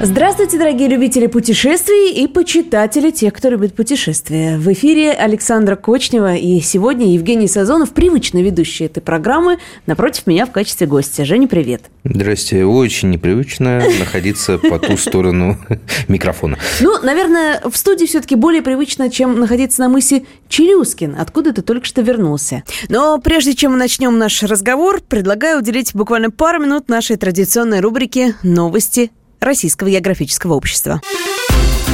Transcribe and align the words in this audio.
Здравствуйте, 0.00 0.58
дорогие 0.58 0.88
любители 0.88 1.26
путешествий 1.26 2.12
и 2.12 2.28
почитатели 2.28 3.10
тех, 3.10 3.34
кто 3.34 3.48
любит 3.48 3.74
путешествия. 3.74 4.56
В 4.56 4.72
эфире 4.72 5.10
Александра 5.10 5.74
Кочнева 5.74 6.36
и 6.36 6.60
сегодня 6.60 7.12
Евгений 7.14 7.48
Сазонов, 7.48 7.90
привычно 7.90 8.38
ведущий 8.38 8.84
этой 8.84 9.00
программы, 9.00 9.58
напротив 9.86 10.28
меня 10.28 10.46
в 10.46 10.52
качестве 10.52 10.86
гостя. 10.86 11.24
Женя, 11.24 11.48
привет. 11.48 11.82
Здрасте. 12.04 12.64
Очень 12.64 13.10
непривычно 13.10 13.82
находиться 13.98 14.58
по 14.58 14.78
ту 14.78 14.96
сторону 14.96 15.58
микрофона. 16.06 16.58
Ну, 16.78 17.02
наверное, 17.02 17.60
в 17.68 17.76
студии 17.76 18.06
все-таки 18.06 18.36
более 18.36 18.62
привычно, 18.62 19.10
чем 19.10 19.40
находиться 19.40 19.80
на 19.80 19.88
мысе 19.88 20.22
Челюскин, 20.48 21.16
откуда 21.18 21.52
ты 21.52 21.62
только 21.62 21.86
что 21.86 22.02
вернулся. 22.02 22.62
Но 22.88 23.18
прежде 23.18 23.54
чем 23.54 23.72
мы 23.72 23.78
начнем 23.78 24.16
наш 24.16 24.44
разговор, 24.44 25.00
предлагаю 25.00 25.58
уделить 25.58 25.92
буквально 25.92 26.30
пару 26.30 26.62
минут 26.62 26.88
нашей 26.88 27.16
традиционной 27.16 27.80
рубрике 27.80 28.36
«Новости 28.44 29.10
Российского 29.40 29.90
географического 29.90 30.54
общества. 30.54 31.00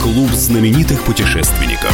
Клуб 0.02 0.30
знаменитых 0.30 1.02
путешественников. 1.04 1.92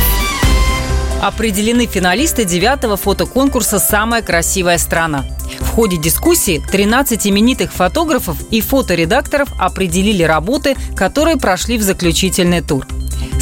Определены 1.20 1.86
финалисты 1.86 2.44
девятого 2.44 2.96
фотоконкурса 2.96 3.78
«Самая 3.78 4.22
красивая 4.22 4.78
страна». 4.78 5.24
В 5.58 5.68
ходе 5.68 5.98
дискуссии 5.98 6.62
13 6.72 7.26
именитых 7.26 7.72
фотографов 7.72 8.38
и 8.50 8.60
фоторедакторов 8.60 9.48
определили 9.58 10.22
работы, 10.22 10.76
которые 10.96 11.36
прошли 11.36 11.76
в 11.76 11.82
заключительный 11.82 12.62
тур– 12.62 12.86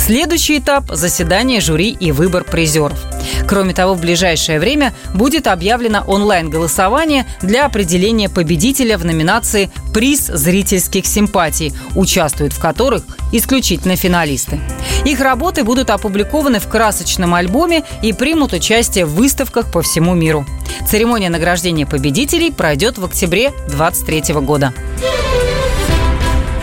Следующий 0.09 0.57
этап– 0.57 0.85
заседание 0.91 1.61
жюри 1.61 1.91
и 1.91 2.13
выбор 2.13 2.43
призеров. 2.43 2.99
Кроме 3.47 3.75
того, 3.75 3.93
в 3.93 4.01
ближайшее 4.01 4.59
время 4.59 4.95
будет 5.13 5.47
объявлено 5.47 6.03
онлайн-голосование 6.07 7.27
для 7.43 7.67
определения 7.67 8.31
победителя 8.31 8.97
в 8.97 9.05
номинации 9.05 9.71
«Приз 9.93 10.29
зрительских 10.29 11.05
симпатий», 11.05 11.75
участвуют 11.95 12.55
в 12.55 12.59
которых 12.59 13.03
исключительно 13.33 13.97
финалисты. 13.97 14.59
Их 15.05 15.21
работы 15.21 15.63
будут 15.63 15.91
опубликованы 15.91 16.59
в 16.59 16.69
красочном 16.69 17.35
альбоме 17.35 17.85
и 18.01 18.15
примут 18.15 18.55
участие 18.55 19.05
в 19.05 19.15
выставках 19.15 19.71
по 19.71 19.83
всему 19.83 20.15
миру. 20.15 20.47
Церемония 20.89 21.29
награждения 21.29 21.85
победителей 21.85 22.51
пройдет 22.51 22.97
в 22.97 23.05
октябре 23.05 23.51
2023 23.69 24.35
года. 24.37 24.73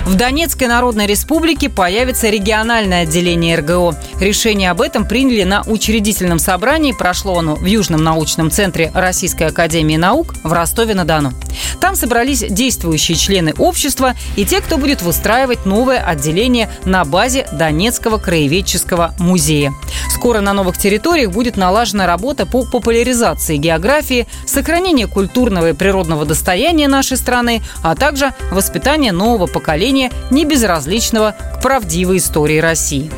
В 0.05 0.13
Донецкой 0.13 0.67
Народной 0.67 1.07
Республике 1.07 1.67
появится 1.67 2.29
региональное 2.29 3.03
отделение 3.03 3.57
РГО. 3.57 3.95
Решение 4.19 4.69
об 4.69 4.81
этом 4.81 5.07
приняли 5.07 5.41
на 5.43 5.63
учредительном 5.63 6.37
собрании. 6.37 6.91
Прошло 6.91 7.39
оно 7.39 7.55
в 7.55 7.65
Южном 7.65 8.03
научном 8.03 8.51
центре 8.51 8.91
Российской 8.93 9.47
Академии 9.47 9.97
Наук 9.97 10.35
в 10.43 10.53
Ростове-на-Дону. 10.53 11.33
Там 11.81 11.95
собрались 11.95 12.45
действующие 12.47 13.17
члены 13.17 13.55
общества 13.57 14.13
и 14.35 14.45
те, 14.45 14.61
кто 14.61 14.77
будет 14.77 15.01
выстраивать 15.01 15.65
новое 15.65 15.99
отделение 15.99 16.69
на 16.85 17.03
базе 17.03 17.47
Донецкого 17.51 18.19
краеведческого 18.19 19.15
музея. 19.17 19.73
Скоро 20.13 20.39
на 20.39 20.53
новых 20.53 20.77
территориях 20.77 21.31
будет 21.31 21.57
налажена 21.57 22.05
работа 22.05 22.45
по 22.45 22.63
популяризации 22.63 23.57
географии, 23.57 24.27
сохранению 24.45 25.09
культурного 25.09 25.69
и 25.69 25.73
природного 25.73 26.25
достояния 26.25 26.87
нашей 26.87 27.17
страны, 27.17 27.63
а 27.81 27.95
также 27.95 28.33
воспитание 28.51 29.11
нового 29.11 29.47
поколения 29.47 29.94
поколения, 29.95 30.11
не 30.29 30.45
безразличного 30.45 31.35
к 31.55 31.61
правдивой 31.61 32.17
истории 32.17 32.59
России. 32.59 33.09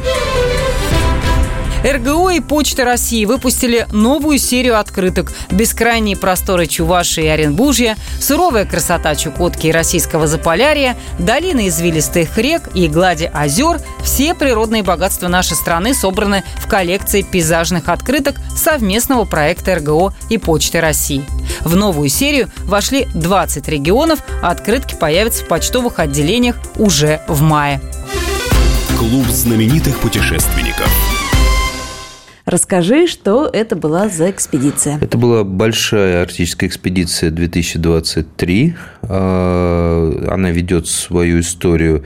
РГО 1.87 2.31
и 2.31 2.39
Почта 2.41 2.83
России 2.83 3.23
выпустили 3.23 3.87
новую 3.93 4.39
серию 4.39 4.77
открыток 4.77 5.31
«Бескрайние 5.49 6.17
просторы 6.17 6.65
Чувашии 6.65 7.23
и 7.23 7.27
Оренбуржья», 7.27 7.95
«Суровая 8.19 8.65
красота 8.65 9.15
Чукотки 9.15 9.67
и 9.67 9.71
Российского 9.71 10.27
Заполярья», 10.27 10.97
«Долины 11.17 11.69
извилистых 11.69 12.37
рек» 12.37 12.69
и 12.73 12.89
«Глади 12.89 13.31
озер»– 13.33 13.79
все 14.03 14.33
природные 14.33 14.83
богатства 14.83 15.29
нашей 15.29 15.55
страны 15.55 15.93
собраны 15.93 16.43
в 16.57 16.67
коллекции 16.67 17.21
пейзажных 17.21 17.87
открыток 17.87 18.35
совместного 18.55 19.23
проекта 19.23 19.75
РГО 19.75 20.13
и 20.29 20.37
Почты 20.37 20.81
России. 20.81 21.23
В 21.61 21.77
новую 21.77 22.09
серию 22.09 22.49
вошли 22.65 23.07
20 23.13 23.65
регионов, 23.69 24.19
а 24.41 24.51
открытки 24.51 24.95
появятся 24.95 25.45
в 25.45 25.47
почтовых 25.47 25.99
отделениях 25.99 26.57
уже 26.75 27.21
в 27.29 27.41
мае. 27.41 27.79
Клуб 28.97 29.27
знаменитых 29.27 29.99
путешественников– 29.99 30.89
Расскажи, 32.47 33.07
что 33.07 33.49
это 33.51 33.75
была 33.75 34.07
за 34.07 34.31
экспедиция. 34.31 34.99
Это 35.01 35.17
была 35.17 35.43
большая 35.43 36.21
арктическая 36.21 36.69
экспедиция 36.69 37.29
2023. 37.29 38.73
А, 39.01 40.27
она 40.31 40.51
ведет 40.51 40.87
свою 40.87 41.41
историю 41.41 42.05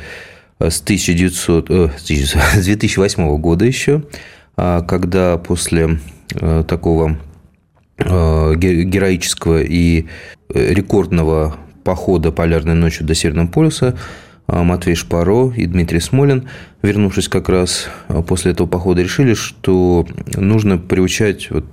с, 0.57 0.81
1900, 0.81 1.69
с 1.96 2.66
2008 2.66 3.38
года 3.40 3.66
еще, 3.66 4.02
а, 4.57 4.81
когда 4.81 5.38
после 5.38 6.00
э, 6.34 6.63
такого 6.68 7.19
э, 8.00 8.56
героического 8.56 9.62
и 9.62 10.08
рекордного 10.50 11.56
похода 11.84 12.31
полярной 12.31 12.73
ночью 12.73 13.06
до 13.06 13.13
Северного 13.13 13.46
полюса 13.46 13.96
Матвей 14.51 14.95
Шпаро 14.95 15.53
и 15.56 15.66
Дмитрий 15.66 16.00
Смолин, 16.00 16.50
вернувшись 16.81 17.29
как 17.29 17.47
раз 17.47 17.88
а, 18.07 18.22
после 18.22 18.51
этого 18.51 18.67
похода, 18.67 19.01
решили, 19.01 19.34
что 19.34 20.06
нужно 20.35 20.78
приучать 20.78 21.50
вот 21.51 21.66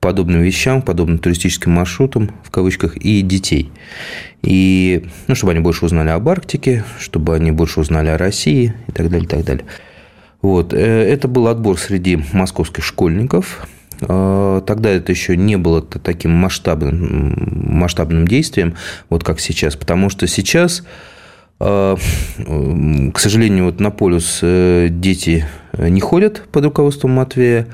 подобным 0.00 0.42
вещам, 0.42 0.82
подобным 0.82 1.18
туристическим 1.18 1.72
маршрутам, 1.72 2.30
в 2.42 2.50
кавычках, 2.50 2.96
и 2.96 3.22
детей. 3.22 3.70
И, 4.42 5.06
ну, 5.28 5.34
чтобы 5.34 5.52
они 5.52 5.60
больше 5.60 5.84
узнали 5.86 6.10
об 6.10 6.28
Арктике, 6.28 6.84
чтобы 6.98 7.34
они 7.34 7.52
больше 7.52 7.80
узнали 7.80 8.08
о 8.08 8.18
России 8.18 8.74
и 8.86 8.92
так 8.92 9.08
далее, 9.08 9.26
и 9.26 9.28
так 9.28 9.44
далее. 9.44 9.64
Вот. 10.42 10.74
Э, 10.74 10.76
это 10.76 11.26
был 11.26 11.48
отбор 11.48 11.78
среди 11.78 12.22
московских 12.32 12.84
школьников. 12.84 13.66
А, 14.02 14.60
тогда 14.62 14.90
это 14.90 15.12
еще 15.12 15.36
не 15.36 15.56
было 15.56 15.80
таким 15.80 16.32
масштабным, 16.32 17.78
масштабным 17.78 18.28
действием, 18.28 18.74
вот 19.08 19.24
как 19.24 19.40
сейчас, 19.40 19.76
потому 19.76 20.10
что 20.10 20.26
сейчас 20.26 20.82
а, 20.82 21.13
к 21.64 23.18
сожалению, 23.18 23.64
вот 23.66 23.80
на 23.80 23.90
полюс 23.90 24.40
э, 24.42 24.88
дети 24.90 25.46
не 25.76 26.00
ходят 26.00 26.46
под 26.52 26.64
руководством 26.64 27.12
Матвея, 27.12 27.66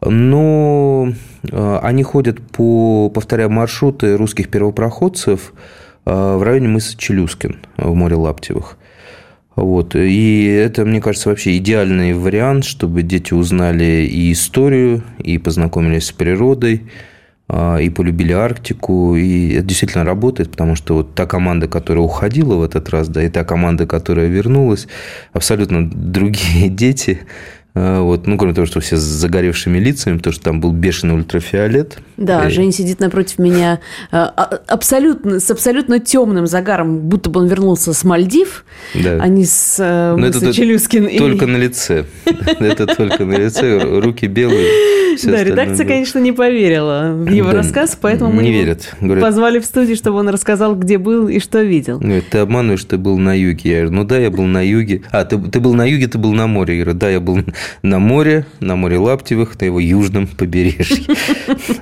но 0.00 1.12
а, 1.52 1.80
они 1.82 2.02
ходят 2.02 2.40
по, 2.40 3.10
повторяя 3.10 3.48
маршруты 3.48 4.16
русских 4.16 4.48
первопроходцев 4.48 5.52
а, 6.04 6.36
в 6.36 6.42
районе 6.42 6.68
мыса 6.68 6.96
Челюскин 6.96 7.56
в 7.76 7.94
море 7.94 8.16
Лаптевых. 8.16 8.76
Вот. 9.56 9.96
И 9.96 10.44
это, 10.44 10.84
мне 10.84 11.00
кажется, 11.00 11.30
вообще 11.30 11.56
идеальный 11.56 12.14
вариант, 12.14 12.64
чтобы 12.64 13.02
дети 13.02 13.34
узнали 13.34 14.06
и 14.08 14.32
историю, 14.32 15.02
и 15.18 15.38
познакомились 15.38 16.06
с 16.06 16.12
природой, 16.12 16.84
а, 16.84 16.88
и 17.50 17.88
полюбили 17.88 18.32
Арктику, 18.32 19.16
и 19.16 19.54
это 19.54 19.66
действительно 19.66 20.04
работает, 20.04 20.50
потому 20.50 20.74
что 20.74 20.94
вот 20.94 21.14
та 21.14 21.24
команда, 21.24 21.66
которая 21.66 22.04
уходила 22.04 22.56
в 22.56 22.62
этот 22.62 22.90
раз, 22.90 23.08
да, 23.08 23.22
и 23.22 23.30
та 23.30 23.42
команда, 23.44 23.86
которая 23.86 24.26
вернулась, 24.26 24.86
абсолютно 25.32 25.88
другие 25.88 26.68
дети, 26.68 27.20
а, 27.80 28.02
вот, 28.02 28.26
ну, 28.26 28.36
кроме 28.36 28.54
того, 28.54 28.66
что 28.66 28.80
все 28.80 28.96
с 28.96 29.00
загоревшими 29.00 29.78
лицами, 29.78 30.16
потому 30.16 30.32
что 30.32 30.42
там 30.42 30.60
был 30.60 30.72
бешеный 30.72 31.14
ультрафиолет. 31.14 31.98
Да, 32.16 32.48
и... 32.48 32.50
Женя 32.50 32.72
сидит 32.72 32.98
напротив 32.98 33.38
меня 33.38 33.78
а, 34.10 34.24
абсолютно, 34.66 35.38
с 35.38 35.48
абсолютно 35.50 36.00
темным 36.00 36.48
загаром, 36.48 36.98
будто 36.98 37.30
бы 37.30 37.40
он 37.40 37.46
вернулся 37.46 37.92
с 37.92 38.02
Мальдив, 38.02 38.64
да. 38.94 39.18
а 39.20 39.28
не 39.28 39.44
с, 39.44 39.76
э, 39.78 40.16
Но 40.16 40.26
это 40.26 40.52
Челюскин. 40.52 41.18
Только 41.18 41.44
и... 41.44 41.48
на 41.48 41.56
лице. 41.56 42.06
Это 42.24 42.86
только 42.86 43.24
на 43.24 43.34
лице, 43.34 43.78
руки 44.00 44.26
белые. 44.26 45.07
Да, 45.24 45.44
редакция, 45.44 45.86
конечно, 45.86 46.18
не 46.18 46.32
поверила 46.32 47.12
в 47.14 47.30
его 47.30 47.50
рассказ, 47.50 47.96
поэтому 48.00 48.32
мы 48.32 48.42
его 48.42 49.20
позвали 49.20 49.58
в 49.58 49.64
студию, 49.64 49.96
чтобы 49.96 50.18
он 50.18 50.28
рассказал, 50.28 50.74
где 50.74 50.98
был 50.98 51.28
и 51.28 51.38
что 51.40 51.62
видел. 51.62 52.00
Нет, 52.00 52.24
ты 52.30 52.38
обманываешь, 52.38 52.84
ты 52.84 52.98
был 52.98 53.18
на 53.18 53.34
юге. 53.34 53.70
Я 53.70 53.76
говорю, 53.82 53.96
ну 53.96 54.04
да, 54.04 54.18
я 54.18 54.30
был 54.30 54.44
на 54.44 54.66
юге. 54.66 55.02
А, 55.10 55.24
ты, 55.24 55.38
ты 55.38 55.60
был 55.60 55.74
на 55.74 55.84
юге, 55.84 56.08
ты 56.08 56.18
был 56.18 56.32
на 56.32 56.46
море. 56.46 56.78
Я 56.78 56.84
говорю, 56.84 56.98
да, 56.98 57.10
я 57.10 57.20
был 57.20 57.38
на 57.82 57.98
море, 57.98 58.46
на 58.60 58.76
море 58.76 58.98
Лаптевых, 58.98 59.60
на 59.60 59.64
его 59.64 59.80
южном 59.80 60.26
побережье. 60.26 61.04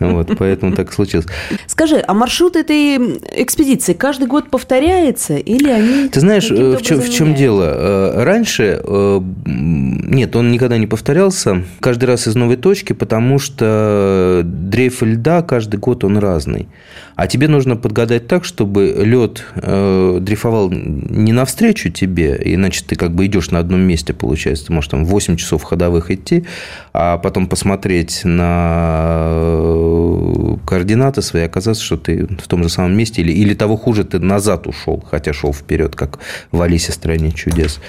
Вот, 0.01 0.31
поэтому 0.39 0.73
так 0.73 0.93
случилось. 0.93 1.27
Скажи, 1.67 2.03
а 2.07 2.15
маршрут 2.15 2.57
этой 2.57 2.97
экспедиции 3.37 3.93
каждый 3.93 4.27
год 4.29 4.51
повторяется 4.51 5.37
или 5.37 5.69
они... 5.69 6.09
Ты 6.09 6.21
знаешь, 6.21 6.51
в 6.51 6.83
чем, 6.83 7.01
в 7.01 7.11
чем 7.11 7.35
дело? 7.35 7.65
Э, 7.75 8.25
раньше, 8.25 8.81
э, 8.83 9.21
нет, 9.45 10.37
он 10.37 10.51
никогда 10.51 10.79
не 10.79 10.87
повторялся, 10.87 11.65
каждый 11.81 12.05
раз 12.07 12.27
из 12.27 12.35
новой 12.35 12.57
точки, 12.57 12.93
потому 12.93 13.26
что 13.39 14.43
дрейф 14.45 15.03
льда 15.03 15.43
каждый 15.43 15.79
год 15.79 16.05
он 16.05 16.19
разный. 16.19 16.69
А 17.17 17.27
тебе 17.27 17.49
нужно 17.49 17.77
подгадать 17.77 18.29
так, 18.29 18.45
чтобы 18.45 18.95
лед 18.99 19.45
э, 19.55 20.19
дрейфовал 20.21 20.71
не 20.71 21.33
навстречу 21.33 21.91
тебе, 21.91 22.39
иначе 22.45 22.85
ты 22.87 22.95
как 22.95 23.15
бы 23.15 23.25
идешь 23.27 23.51
на 23.51 23.59
одном 23.59 23.81
месте, 23.81 24.13
получается. 24.13 24.67
Ты 24.67 24.73
можешь 24.73 24.91
там 24.91 25.05
8 25.05 25.37
часов 25.37 25.63
ходовых 25.63 26.11
идти, 26.11 26.45
а 26.93 27.17
потом 27.17 27.47
посмотреть 27.49 28.21
на 28.25 29.29
э, 29.31 30.57
координаты 30.67 31.23
свои, 31.23 31.43
оказаться, 31.45 31.83
что 31.83 31.97
ты 31.97 32.27
в 32.27 32.49
том 32.49 32.63
же 32.63 32.69
самом 32.69 32.97
месте, 32.97 33.23
или, 33.23 33.33
или 33.33 33.55
того 33.55 33.77
хуже, 33.77 34.05
ты 34.05 34.19
назад 34.19 34.67
ушел, 34.67 35.03
хотя 35.11 35.33
шел 35.33 35.55
вперед, 35.55 35.97
как 35.97 36.19
в 36.53 36.61
Алисе 36.61 36.93
стране 36.93 37.33
чудес. 37.33 37.81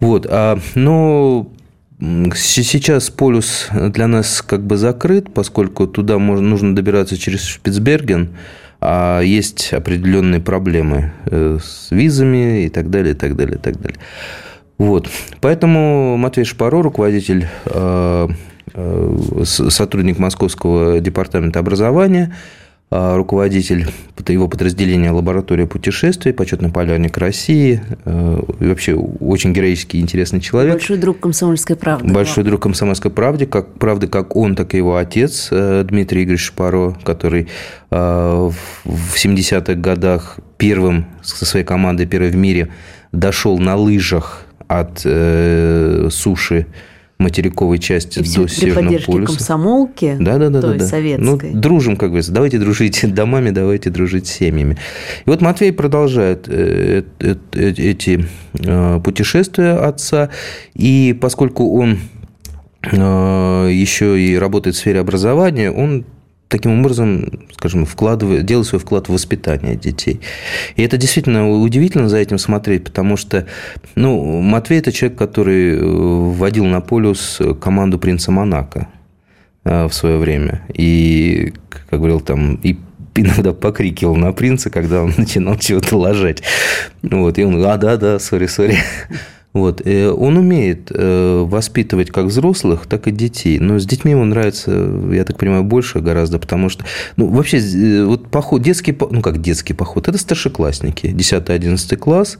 Вот, 0.00 0.26
а, 0.28 0.58
но 0.74 1.50
Сейчас 2.00 3.10
полюс 3.10 3.68
для 3.72 4.06
нас 4.06 4.40
как 4.40 4.62
бы 4.62 4.78
закрыт, 4.78 5.32
поскольку 5.34 5.86
туда 5.86 6.18
можно, 6.18 6.48
нужно 6.48 6.74
добираться 6.74 7.18
через 7.18 7.44
Шпицберген, 7.44 8.30
а 8.80 9.20
есть 9.20 9.74
определенные 9.74 10.40
проблемы 10.40 11.12
э, 11.26 11.58
с 11.62 11.90
визами 11.90 12.64
и 12.64 12.68
так 12.70 12.88
далее, 12.88 13.12
и 13.12 13.16
так 13.16 13.36
далее, 13.36 13.56
и 13.56 13.58
так 13.58 13.78
далее. 13.78 13.98
Вот. 14.78 15.10
Поэтому 15.42 16.16
Матвей 16.16 16.44
Шпаро, 16.44 16.80
руководитель, 16.80 17.46
э, 17.66 18.28
э, 18.72 19.42
сотрудник 19.44 20.18
Московского 20.18 21.00
департамента 21.00 21.58
образования, 21.58 22.34
руководитель 22.90 23.86
его 24.32 24.48
подразделения 24.48 25.10
лаборатория 25.10 25.66
путешествий, 25.66 26.32
почетный 26.32 26.70
полярник 26.70 27.16
России, 27.18 27.82
э, 28.04 28.42
и 28.60 28.66
вообще 28.66 28.94
очень 28.94 29.52
героический 29.52 30.00
интересный 30.00 30.40
человек. 30.40 30.74
Большой 30.74 30.98
друг 30.98 31.20
комсомольской 31.20 31.76
правды. 31.76 32.12
Большой 32.12 32.44
друг 32.44 32.62
комсомольской 32.62 33.10
правды, 33.10 33.46
как, 33.46 33.74
правды, 33.74 34.06
как 34.06 34.36
он, 34.36 34.54
так 34.54 34.74
и 34.74 34.78
его 34.78 34.96
отец 34.96 35.48
э, 35.50 35.84
Дмитрий 35.84 36.24
Игоревич 36.24 36.46
Шпаро, 36.46 36.96
который 37.04 37.48
э, 37.90 38.50
в 38.84 39.16
70-х 39.16 39.74
годах 39.74 40.38
первым 40.58 41.06
со 41.22 41.44
своей 41.44 41.64
командой, 41.64 42.06
первый 42.06 42.30
в 42.30 42.36
мире, 42.36 42.68
дошел 43.12 43.58
на 43.58 43.76
лыжах 43.76 44.44
от 44.68 45.00
суши 45.00 46.66
материковой 47.20 47.78
части 47.78 48.18
и 48.18 48.22
до 48.22 48.48
Северного 48.48 48.98
полюса. 48.98 49.34
комсомолки, 49.34 50.16
да, 50.18 50.38
да, 50.38 50.48
да, 50.48 50.60
той 50.60 50.72
да, 50.72 50.78
да. 50.78 50.86
советской. 50.86 51.50
Ну, 51.52 51.60
дружим, 51.60 51.96
как 51.96 52.08
говорится. 52.08 52.32
Давайте 52.32 52.58
дружить 52.58 53.14
домами, 53.14 53.50
давайте 53.50 53.90
дружить 53.90 54.26
семьями. 54.26 54.76
И 55.26 55.30
вот 55.30 55.40
Матвей 55.40 55.72
продолжает 55.72 56.48
э, 56.48 57.04
э, 57.20 57.34
э, 57.52 57.68
эти 57.76 58.26
путешествия 59.04 59.72
отца. 59.72 60.30
И 60.74 61.16
поскольку 61.20 61.78
он 61.78 61.98
еще 62.82 64.18
и 64.18 64.36
работает 64.36 64.74
в 64.74 64.78
сфере 64.78 65.00
образования, 65.00 65.70
он 65.70 66.06
таким 66.50 66.80
образом, 66.80 67.46
скажем, 67.54 67.86
вкладывает, 67.86 68.44
делает 68.44 68.66
свой 68.66 68.80
вклад 68.80 69.08
в 69.08 69.12
воспитание 69.12 69.76
детей. 69.76 70.20
И 70.74 70.82
это 70.82 70.96
действительно 70.98 71.48
удивительно 71.48 72.08
за 72.08 72.18
этим 72.18 72.38
смотреть, 72.38 72.84
потому 72.84 73.16
что 73.16 73.46
ну, 73.94 74.40
Матвей– 74.42 74.78
это 74.80 74.92
человек, 74.92 75.16
который 75.16 75.76
э, 75.76 75.80
вводил 75.80 76.66
на 76.66 76.80
полюс 76.80 77.40
команду 77.60 77.98
принца 77.98 78.32
Монако 78.32 78.88
э, 79.64 79.86
в 79.86 79.94
свое 79.94 80.18
время. 80.18 80.62
И, 80.74 81.54
как 81.68 82.00
говорил 82.00 82.20
там, 82.20 82.56
и 82.56 82.76
иногда 83.14 83.52
покрикивал 83.52 84.16
на 84.16 84.32
принца, 84.32 84.70
когда 84.70 85.02
он 85.02 85.14
начинал 85.18 85.56
чего-то 85.56 85.96
ложать. 85.96 86.42
Вот, 87.02 87.38
и 87.38 87.44
он, 87.44 87.64
а, 87.64 87.76
да, 87.76 87.96
да, 87.96 88.18
сори, 88.18 88.46
сори. 88.46 88.76
Вот. 89.52 89.84
Э, 89.84 90.10
он 90.10 90.36
умеет 90.36 90.90
э, 90.90 91.44
воспитывать 91.44 92.10
как 92.10 92.26
взрослых, 92.26 92.86
так 92.86 93.08
и 93.08 93.10
детей. 93.10 93.58
Но 93.58 93.78
с 93.78 93.86
детьми 93.86 94.12
ему 94.12 94.24
нравится, 94.24 94.70
я 95.12 95.24
так 95.24 95.38
понимаю, 95.38 95.64
больше 95.64 96.00
гораздо, 96.00 96.38
потому 96.38 96.68
что... 96.68 96.84
Ну, 97.16 97.26
вообще, 97.26 97.58
э, 97.58 98.04
вот 98.04 98.28
поход, 98.28 98.62
детский... 98.62 98.96
Ну, 99.10 99.22
как 99.22 99.40
детский 99.40 99.74
поход? 99.74 100.08
Это 100.08 100.18
старшеклассники. 100.18 101.06
10-11 101.06 101.96
класс. 101.96 102.38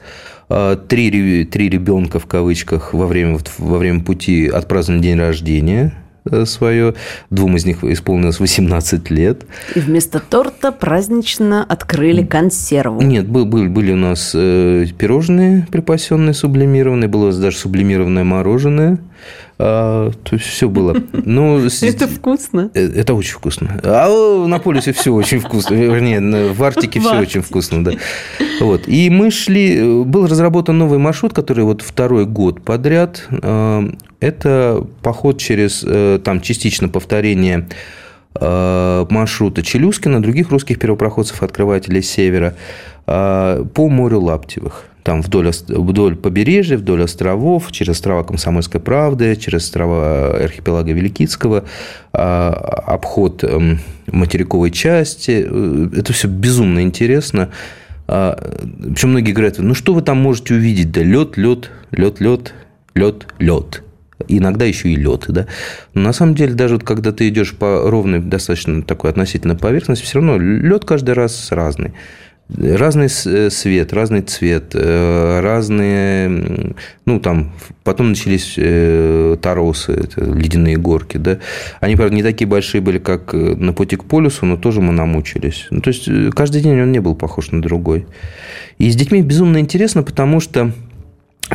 А, 0.48 0.76
три, 0.76 1.44
три 1.44 1.68
ребенка, 1.68 2.18
в 2.18 2.26
кавычках, 2.26 2.94
во 2.94 3.06
время, 3.06 3.38
во 3.58 3.78
время 3.78 4.04
пути 4.04 4.48
отпраздновали 4.48 5.02
день 5.02 5.18
рождения 5.18 5.94
свое. 6.44 6.94
Двум 7.30 7.56
из 7.56 7.64
них 7.64 7.82
исполнилось 7.84 8.40
18 8.40 9.10
лет. 9.10 9.44
И 9.74 9.80
вместо 9.80 10.20
торта 10.20 10.72
празднично 10.72 11.64
открыли 11.64 12.24
консерву. 12.24 13.00
Нет, 13.02 13.28
был, 13.28 13.46
был, 13.46 13.66
были 13.68 13.92
у 13.92 13.96
нас 13.96 14.32
э, 14.34 14.86
пирожные 14.98 15.66
припасенные, 15.70 16.34
сублимированные. 16.34 17.08
Было 17.08 17.32
даже 17.32 17.56
сублимированное 17.56 18.24
мороженое. 18.24 18.98
А, 19.62 20.10
то 20.24 20.36
есть 20.36 20.46
все 20.46 20.70
было. 20.70 20.96
Ну, 21.12 21.58
это 21.82 22.08
вкусно. 22.08 22.70
Э, 22.72 22.80
это 22.80 23.12
очень 23.12 23.34
вкусно. 23.34 23.78
А 23.84 24.46
на 24.46 24.58
полюсе 24.58 24.94
все 24.94 25.12
очень 25.12 25.38
вкусно. 25.38 25.74
Вернее, 25.74 26.52
в 26.52 26.64
Арктике 26.64 26.98
все 26.98 27.20
очень 27.20 27.42
вкусно, 27.42 27.84
да. 27.84 27.92
Вот. 28.60 28.88
И 28.88 29.10
мы 29.10 29.30
шли... 29.30 30.02
Был 30.04 30.26
разработан 30.26 30.78
новый 30.78 30.98
маршрут, 30.98 31.34
который 31.34 31.64
вот 31.64 31.82
второй 31.82 32.24
год 32.24 32.62
подряд. 32.62 33.26
А, 33.30 33.84
это 34.18 34.86
поход 35.02 35.36
через 35.38 35.84
э, 35.86 36.20
там 36.24 36.40
частично 36.40 36.88
повторение 36.88 37.68
а, 38.34 39.06
маршрута 39.10 39.62
Челюскина, 39.62 40.22
других 40.22 40.50
русских 40.50 40.78
первопроходцев, 40.78 41.42
открывателей 41.42 42.02
севера, 42.02 42.56
по 43.04 43.88
морю 43.88 44.20
Лаптевых 44.20 44.89
там 45.02 45.22
вдоль, 45.22 45.50
вдоль 45.68 46.16
побережья, 46.16 46.76
вдоль 46.76 47.04
островов, 47.04 47.72
через 47.72 47.90
острова 47.90 48.22
Комсомольской 48.22 48.80
правды, 48.80 49.36
через 49.36 49.64
острова 49.64 50.36
архипелага 50.36 50.92
Великицкого, 50.92 51.64
а, 52.12 52.50
обход 52.86 53.44
эм, 53.44 53.80
материковой 54.06 54.70
части. 54.70 55.46
Э, 55.48 55.88
это 55.96 56.12
все 56.12 56.28
безумно 56.28 56.82
интересно. 56.82 57.50
А, 58.06 58.36
Причем 58.82 59.10
многие 59.10 59.32
говорят, 59.32 59.58
ну 59.58 59.74
что 59.74 59.94
вы 59.94 60.02
там 60.02 60.18
можете 60.18 60.54
увидеть? 60.54 60.90
Да 60.90 61.02
лед, 61.02 61.36
лед, 61.36 61.70
лед, 61.92 62.20
лед, 62.20 62.54
лед, 62.94 63.26
лед. 63.38 63.82
Иногда 64.28 64.64
еще 64.64 64.90
и 64.90 64.96
лед, 64.96 65.24
да. 65.28 65.46
Но 65.94 66.02
на 66.02 66.12
самом 66.12 66.34
деле, 66.34 66.54
даже 66.54 66.74
вот 66.74 66.84
когда 66.84 67.12
ты 67.12 67.28
идешь 67.28 67.54
по 67.54 67.90
ровной, 67.90 68.20
достаточно 68.20 68.82
такой 68.82 69.10
относительно 69.10 69.56
поверхности, 69.56 70.04
все 70.04 70.18
равно 70.18 70.38
лед 70.38 70.84
каждый 70.84 71.14
раз 71.14 71.52
разный. 71.52 71.94
Разный 72.58 73.06
э, 73.06 73.50
свет, 73.50 73.92
разный 73.92 74.22
цвет, 74.22 74.72
э, 74.74 75.40
разные, 75.40 76.74
ну, 77.04 77.20
там, 77.20 77.52
потом 77.84 78.10
начались 78.10 78.54
э, 78.56 79.36
таросы, 79.40 79.92
это 79.92 80.24
ледяные 80.24 80.76
горки, 80.76 81.16
да. 81.16 81.38
Они, 81.80 81.96
правда, 81.96 82.14
не 82.14 82.22
такие 82.22 82.48
большие 82.48 82.80
были, 82.80 82.98
как 82.98 83.32
на 83.32 83.72
пути 83.72 83.96
к 83.96 84.04
полюсу, 84.04 84.46
но 84.46 84.56
тоже 84.56 84.80
мы 84.80 84.92
намучились. 84.92 85.66
Ну, 85.70 85.80
то 85.80 85.88
есть, 85.88 86.08
каждый 86.34 86.60
день 86.60 86.80
он 86.80 86.92
не 86.92 87.00
был 87.00 87.14
похож 87.14 87.50
на 87.52 87.62
другой. 87.62 88.06
И 88.78 88.90
с 88.90 88.96
детьми 88.96 89.22
безумно 89.22 89.58
интересно, 89.58 90.02
потому 90.02 90.40
что 90.40 90.72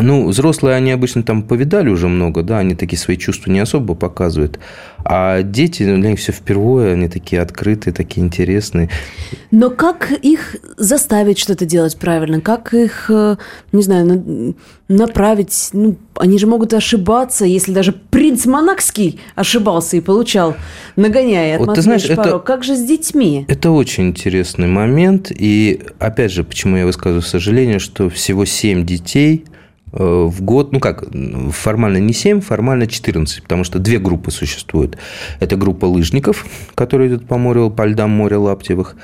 ну, 0.02 0.28
взрослые, 0.28 0.76
они 0.76 0.92
обычно 0.92 1.24
там 1.24 1.44
повидали 1.44 1.90
уже 1.90 2.08
много, 2.08 2.44
да, 2.44 2.60
они 2.60 2.76
такие 2.76 3.00
свои 3.00 3.18
чувства 3.18 3.52
не 3.52 3.60
особо 3.60 3.96
показывают. 3.96 4.60
А 5.06 5.44
дети, 5.44 5.84
ну, 5.84 6.02
для 6.02 6.10
них 6.10 6.20
все 6.20 6.32
впервые, 6.32 6.94
они 6.94 7.08
такие 7.08 7.42
открытые, 7.42 7.94
такие 7.94 8.26
интересные. 8.26 8.90
Но 9.52 9.70
как 9.70 10.12
их 10.12 10.56
заставить 10.78 11.38
что-то 11.38 11.66
делать 11.66 11.98
правильно? 11.98 12.42
Как 12.42 12.74
их, 12.74 13.10
э, 13.10 13.38
не 13.72 13.84
знаю, 13.84 14.56
направить? 14.88 15.70
Ну, 15.74 15.96
они 16.16 16.40
же 16.40 16.48
могут 16.48 16.74
ошибаться, 16.74 17.46
если 17.46 17.72
даже 17.72 17.94
принц 17.94 18.46
Монакский 18.46 19.20
ошибался 19.36 19.98
и 19.98 20.02
получал, 20.02 20.56
нагоняя 20.96 21.56
от 21.56 21.68
вот, 21.68 21.76
ты 21.76 21.82
знаешь, 21.82 22.06
это, 22.06 22.40
Как 22.40 22.64
же 22.64 22.76
с 22.76 22.84
детьми? 22.84 23.46
Это 23.48 23.72
очень 23.72 24.08
интересный 24.08 24.68
момент. 24.68 25.32
И, 25.32 25.84
опять 26.00 26.32
же, 26.32 26.44
почему 26.44 26.78
я 26.78 26.86
высказываю 26.86 27.22
сожаление, 27.22 27.80
что 27.80 28.10
всего 28.10 28.44
семь 28.46 28.86
детей– 28.86 29.46
в 29.96 30.42
год, 30.42 30.72
ну 30.72 30.80
как, 30.80 31.06
формально 31.52 31.98
не 31.98 32.14
7, 32.14 32.42
формально 32.42 32.88
14, 32.88 33.44
потому 33.44 33.64
что 33.64 33.80
две 33.80 34.00
группы 34.00 34.32
существуют. 34.32 34.98
Это 35.40 35.56
группа 35.56 35.86
лыжников, 35.86 36.46
которые 36.76 37.10
идут 37.10 37.28
по 37.28 37.38
морю, 37.38 37.70
по 37.70 37.86
льдам 37.86 38.12
моря 38.12 38.40
Лаптевых, 38.40 38.96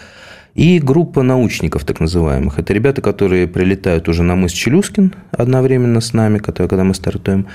и 0.54 0.80
группа 0.80 1.24
научников, 1.24 1.86
так 1.86 2.02
называемых. 2.02 2.60
Это 2.60 2.74
ребята, 2.74 3.02
которые 3.02 3.48
прилетают 3.48 4.10
уже 4.10 4.22
на 4.24 4.36
мыс 4.36 4.52
Челюскин 4.52 5.16
одновременно 5.32 6.02
с 6.02 6.14
нами, 6.14 6.40
когда 6.40 6.84
мы 6.84 6.94
стартуем. 6.94 7.48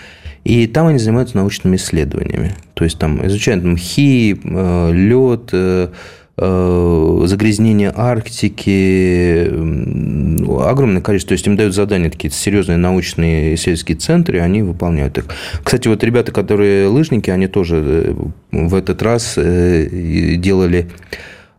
И 0.44 0.66
там 0.66 0.86
они 0.86 0.98
занимаются 0.98 1.36
научными 1.36 1.76
исследованиями. 1.76 2.54
То 2.74 2.84
есть 2.84 2.98
там 2.98 3.26
изучают 3.26 3.64
мхи, 3.64 4.40
э, 4.42 4.92
лед, 4.92 5.50
э, 5.52 5.88
Э, 5.88 5.92
загрязнение 6.38 7.92
Арктики, 7.96 9.46
огромное 10.68 11.00
количество. 11.00 11.30
То 11.30 11.34
есть 11.34 11.46
им 11.46 11.56
дают 11.56 11.74
задания 11.74 12.10
такие 12.10 12.30
серьезные 12.30 12.76
научные 12.76 13.54
исследовательские 13.54 13.96
центры, 13.96 14.36
и 14.36 14.40
они 14.40 14.62
выполняют 14.62 15.16
их. 15.18 15.24
Кстати, 15.64 15.88
вот 15.88 16.04
ребята, 16.04 16.32
которые 16.32 16.88
лыжники, 16.88 17.30
они 17.30 17.46
тоже 17.46 17.76
э, 17.76 18.14
в 18.52 18.74
этот 18.74 19.02
раз 19.02 19.34
э, 19.38 20.36
делали 20.36 20.88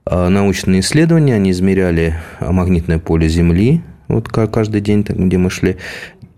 научные 0.06 0.80
исследования, 0.80 1.36
они 1.36 1.52
измеряли 1.52 2.16
магнитное 2.40 2.98
поле 3.00 3.28
Земли, 3.28 3.82
вот 4.08 4.30
каждый 4.30 4.80
день, 4.80 5.04
где 5.08 5.38
мы 5.38 5.50
шли, 5.50 5.76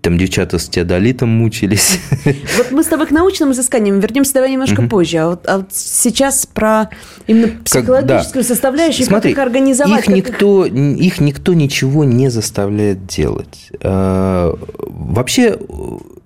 там 0.01 0.17
девчата 0.17 0.57
с 0.57 0.69
теодолитом 0.69 1.29
мучились. 1.29 1.99
Вот 2.57 2.71
мы 2.71 2.83
с 2.83 2.87
тобой 2.87 3.07
к 3.07 3.11
научным 3.11 3.51
изысканиям 3.51 3.99
вернемся 3.99 4.33
давай 4.33 4.51
немножко 4.51 4.81
угу. 4.81 4.89
позже. 4.89 5.17
А 5.17 5.29
вот, 5.29 5.47
а 5.47 5.57
вот 5.57 5.73
сейчас 5.73 6.45
про 6.45 6.89
именно 7.27 7.49
психологическую 7.63 8.43
как, 8.43 8.47
да. 8.49 8.55
составляющую, 8.55 9.05
Смотри, 9.05 9.33
как 9.33 9.41
их 9.41 9.47
организовать. 9.47 10.07
Их, 10.07 10.07
никто, 10.07 10.65
их... 10.65 10.73
их 10.73 11.21
никто 11.21 11.53
ничего 11.53 12.03
не 12.03 12.29
заставляет 12.29 13.05
делать. 13.07 13.71
А, 13.81 14.55
вообще, 14.77 15.57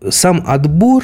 сам 0.10 0.44
отбор, 0.46 1.04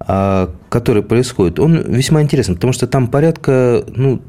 а, 0.00 0.50
который 0.68 1.02
происходит, 1.02 1.60
он 1.60 1.80
весьма 1.80 2.22
интересен, 2.22 2.54
потому 2.54 2.72
что 2.72 2.86
там 2.86 3.08
порядка, 3.08 3.84
ну, 3.88 4.20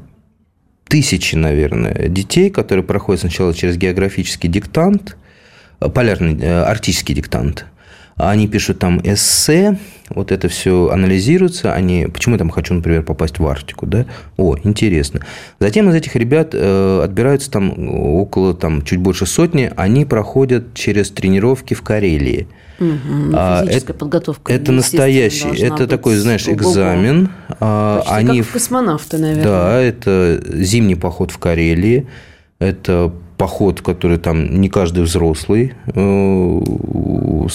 тысячи, 0.88 1.34
наверное, 1.34 2.08
детей, 2.08 2.50
которые 2.50 2.84
проходят 2.84 3.20
сначала 3.20 3.52
через 3.54 3.76
географический 3.76 4.48
диктант, 4.48 5.16
полярный, 5.78 6.38
э, 6.40 6.62
арктический 6.62 7.14
диктант. 7.14 7.66
Они 8.16 8.48
пишут 8.48 8.78
там 8.78 8.98
эссе, 9.04 9.78
вот 10.08 10.32
это 10.32 10.48
все 10.48 10.88
анализируется, 10.88 11.74
они, 11.74 12.06
почему 12.06 12.36
я 12.36 12.38
там 12.38 12.48
хочу, 12.48 12.72
например, 12.72 13.02
попасть 13.02 13.38
в 13.38 13.46
Арктику, 13.46 13.84
да? 13.84 14.06
О, 14.38 14.56
интересно. 14.64 15.20
Затем 15.60 15.90
из 15.90 15.94
этих 15.94 16.16
ребят 16.16 16.50
э, 16.54 17.00
отбираются 17.04 17.50
там 17.50 17.74
около, 18.16 18.54
там, 18.54 18.80
чуть 18.82 19.00
больше 19.00 19.26
сотни, 19.26 19.70
они 19.76 20.06
проходят 20.06 20.72
через 20.72 21.10
тренировки 21.10 21.74
в 21.74 21.82
Карелии. 21.82 22.48
Угу, 22.80 23.32
а, 23.34 23.64
это, 23.66 23.92
подготовка. 23.92 24.50
Это 24.50 24.72
настоящий, 24.72 25.48
это 25.62 25.86
такой, 25.86 26.16
знаешь, 26.16 26.48
экзамен. 26.48 27.30
А, 27.60 28.02
они, 28.06 28.40
как 28.40 28.52
космонавты, 28.52 29.18
наверное. 29.18 29.44
Да, 29.44 29.80
это 29.80 30.42
зимний 30.54 30.94
поход 30.94 31.32
в 31.32 31.38
Карелии, 31.38 32.06
это 32.58 33.12
поход, 33.36 33.80
который 33.82 34.18
там 34.18 34.60
не 34.60 34.68
каждый 34.68 35.04
взрослый 35.04 35.74
э, 35.86 36.60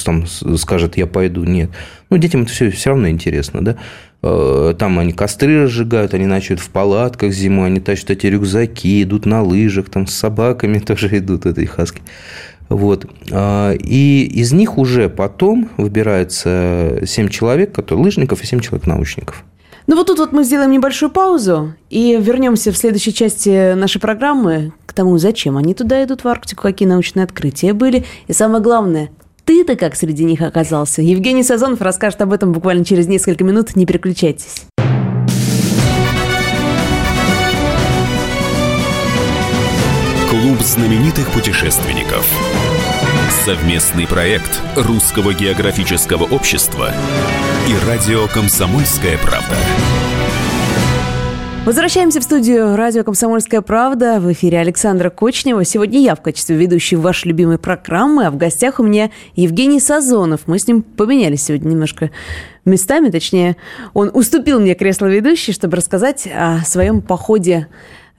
там 0.06 0.26
скажет, 0.26 0.98
я 0.98 1.08
пойду. 1.08 1.44
Нет. 1.44 1.70
Ну, 2.10 2.18
детям 2.18 2.44
это 2.44 2.52
все, 2.52 2.70
все 2.72 2.92
равно 2.92 3.10
интересно, 3.10 3.64
да. 3.64 3.78
Э, 4.24 4.74
там 4.78 5.00
они 5.00 5.12
костры 5.12 5.64
разжигают, 5.64 6.14
они 6.14 6.26
ночуют 6.26 6.60
в 6.60 6.70
палатках 6.70 7.32
зимой, 7.32 7.68
они 7.68 7.80
тащат 7.80 8.12
эти 8.12 8.28
рюкзаки, 8.28 9.04
идут 9.04 9.26
на 9.26 9.42
лыжах, 9.42 9.90
там 9.90 10.08
с 10.08 10.14
собаками 10.14 10.80
тоже 10.86 11.18
идут, 11.18 11.46
этой 11.46 11.66
хаски. 11.66 12.02
Вот. 12.70 13.06
А, 13.32 13.74
и 13.74 14.24
из 14.24 14.54
них 14.54 14.78
уже 14.78 15.10
потом 15.10 15.70
выбирается 15.76 17.02
7 17.06 17.28
человек, 17.28 17.74
которые 17.74 18.06
лыжников, 18.06 18.42
и 18.44 18.46
7 18.46 18.62
человек 18.62 18.88
научников. 18.88 19.44
Ну 19.88 19.96
вот 19.96 20.08
тут 20.08 20.20
вот 20.20 20.32
мы 20.32 20.44
сделаем 20.44 20.72
небольшую 20.72 21.10
паузу 21.10 21.74
и 21.90 22.16
вернемся 22.20 22.72
в 22.72 22.78
следующей 22.78 23.14
части 23.14 23.74
нашей 23.74 24.00
программы 24.00 24.74
к 24.86 24.94
тому, 24.94 25.18
зачем 25.18 25.58
они 25.58 25.74
туда 25.74 26.04
идут 26.04 26.24
в 26.24 26.28
Арктику, 26.28 26.62
какие 26.62 26.88
научные 26.88 27.24
открытия 27.24 27.74
были. 27.74 28.06
И 28.28 28.34
самое 28.34 28.62
главное, 28.62 29.10
ты-то 29.46 29.76
как 29.76 29.96
среди 29.96 30.24
них 30.24 30.42
оказался? 30.42 31.02
Евгений 31.02 31.44
Сазонов 31.44 31.82
расскажет 31.82 32.22
об 32.22 32.32
этом 32.32 32.52
буквально 32.52 32.86
через 32.86 33.08
несколько 33.08 33.44
минут. 33.44 33.76
Не 33.76 33.86
переключайтесь. 33.86 34.68
Клуб 40.30 40.62
знаменитых 40.62 41.30
путешественников. 41.32 42.26
Совместный 43.46 44.06
проект 44.06 44.62
Русского 44.76 45.34
географического 45.34 46.24
общества 46.24 46.94
и 47.68 47.88
радио 47.88 48.28
«Комсомольская 48.28 49.18
правда». 49.20 49.56
Возвращаемся 51.64 52.20
в 52.20 52.24
студию 52.24 52.76
радио 52.76 53.04
«Комсомольская 53.04 53.62
правда». 53.62 54.20
В 54.20 54.32
эфире 54.34 54.60
Александра 54.60 55.12
Кочнева. 55.12 55.64
Сегодня 55.64 56.00
я 56.00 56.16
в 56.16 56.22
качестве 56.22 56.56
ведущей 56.56 56.96
вашей 56.96 57.28
любимой 57.28 57.60
программы, 57.60 58.26
а 58.26 58.32
в 58.32 58.38
гостях 58.38 58.80
у 58.80 58.84
меня 58.84 59.12
Евгений 59.36 59.80
Сазонов. 59.80 60.42
Мы 60.48 60.58
с 60.58 60.68
ним 60.68 60.82
поменялись 60.82 61.44
сегодня 61.44 61.70
немножко 61.70 62.10
местами, 62.66 63.10
точнее, 63.10 63.58
он 63.94 64.10
уступил 64.12 64.60
мне 64.60 64.74
кресло 64.74 65.06
ведущей, 65.06 65.52
чтобы 65.52 65.78
рассказать 65.78 66.28
о 66.28 66.66
своем 66.66 67.02
походе 67.02 67.68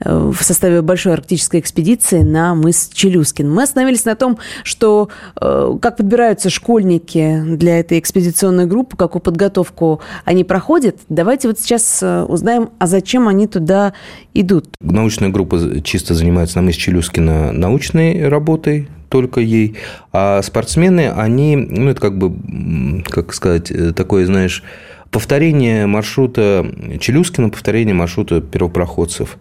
в 0.03 0.37
составе 0.41 0.81
большой 0.81 1.13
арктической 1.13 1.59
экспедиции 1.59 2.21
на 2.21 2.55
мыс 2.55 2.89
Челюскин. 2.93 3.49
Мы 3.49 3.63
остановились 3.63 4.05
на 4.05 4.15
том, 4.15 4.37
что 4.63 5.09
э, 5.39 5.77
как 5.81 5.97
подбираются 5.97 6.49
школьники 6.49 7.41
для 7.45 7.79
этой 7.79 7.99
экспедиционной 7.99 8.65
группы, 8.65 8.97
какую 8.97 9.21
подготовку 9.21 10.01
они 10.25 10.43
проходят. 10.43 10.97
Давайте 11.09 11.47
вот 11.47 11.59
сейчас 11.59 11.99
э, 12.01 12.23
узнаем, 12.23 12.69
а 12.79 12.87
зачем 12.87 13.27
они 13.27 13.47
туда 13.47 13.93
идут. 14.33 14.67
Научная 14.81 15.29
группа 15.29 15.81
чисто 15.83 16.13
занимается 16.13 16.57
на 16.57 16.63
мыс 16.63 16.75
Челюскина 16.75 17.51
научной 17.51 18.27
работой, 18.27 18.87
только 19.09 19.41
ей. 19.41 19.77
А 20.11 20.41
спортсмены, 20.41 21.11
они, 21.11 21.55
ну, 21.55 21.89
это 21.89 22.01
как 22.01 22.17
бы, 22.17 23.03
как 23.07 23.33
сказать, 23.33 23.71
такое, 23.95 24.25
знаешь, 24.25 24.63
повторение 25.11 25.85
маршрута 25.85 26.65
Челюскина, 26.99 27.49
повторение 27.49 27.93
маршрута 27.93 28.41
первопроходцев. 28.41 29.37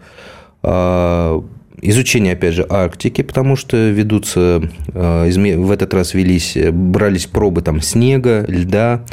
А, 0.63 1.43
изучение, 1.81 2.35
опять 2.35 2.55
же, 2.55 2.67
Арктики, 2.69 3.23
потому 3.23 3.57
что 3.57 3.91
ведутся, 3.91 4.63
а, 4.95 5.29
в 5.29 5.71
этот 5.71 5.95
раз 5.95 6.15
велись, 6.15 6.57
брались 6.73 7.27
пробы 7.27 7.63
там 7.63 7.81
снега, 7.81 8.45
льда, 8.47 9.05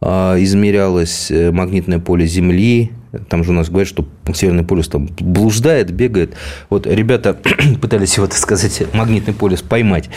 а, 0.00 0.36
измерялось 0.38 1.30
э, 1.30 1.50
магнитное 1.50 1.98
поле 1.98 2.26
Земли, 2.26 2.92
там 3.28 3.44
же 3.44 3.52
у 3.52 3.54
нас 3.54 3.70
говорят, 3.70 3.88
что 3.88 4.06
Северный 4.34 4.64
полюс 4.64 4.88
там 4.88 5.08
блуждает, 5.20 5.90
бегает. 5.90 6.34
Вот 6.68 6.86
ребята 6.86 7.34
пытались 7.80 8.16
его, 8.16 8.26
так 8.26 8.36
сказать, 8.36 8.82
магнитный 8.92 9.32
полюс 9.32 9.62
поймать. 9.62 10.10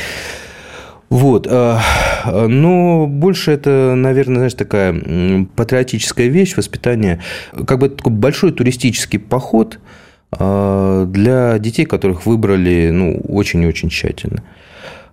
Вот. 1.09 1.47
Но 1.49 3.07
больше 3.07 3.51
это, 3.51 3.93
наверное, 3.95 4.35
знаешь, 4.35 4.53
такая 4.53 5.47
патриотическая 5.55 6.27
вещь, 6.27 6.55
воспитание. 6.55 7.19
Как 7.65 7.79
бы 7.79 7.89
такой 7.89 8.11
большой 8.11 8.51
туристический 8.51 9.17
поход– 9.17 9.79
для 10.31 11.57
детей, 11.57 11.85
которых 11.85 12.25
выбрали 12.25 12.91
ну, 12.91 13.19
очень-очень 13.27 13.89
тщательно. 13.89 14.43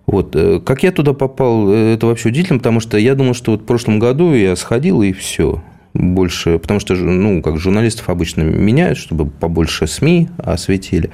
Вот. 0.07 0.35
Э, 0.35 0.59
как 0.65 0.83
я 0.83 0.91
туда 0.91 1.13
попал, 1.13 1.69
э, 1.71 1.93
это 1.93 2.07
вообще 2.07 2.29
удивительно, 2.29 2.59
потому 2.59 2.79
что 2.79 2.97
я 2.97 3.13
думал, 3.13 3.33
что 3.33 3.51
вот 3.51 3.61
в 3.61 3.65
прошлом 3.65 3.99
году 3.99 4.33
я 4.33 4.55
сходил 4.55 5.01
и 5.01 5.11
все. 5.11 5.61
Больше, 5.93 6.59
потому 6.59 6.79
что, 6.79 6.95
ну, 6.95 7.41
как 7.41 7.57
журналистов 7.57 8.09
обычно 8.09 8.41
меняют, 8.41 8.97
чтобы 8.97 9.25
побольше 9.25 9.87
СМИ 9.87 10.29
осветили. 10.37 11.09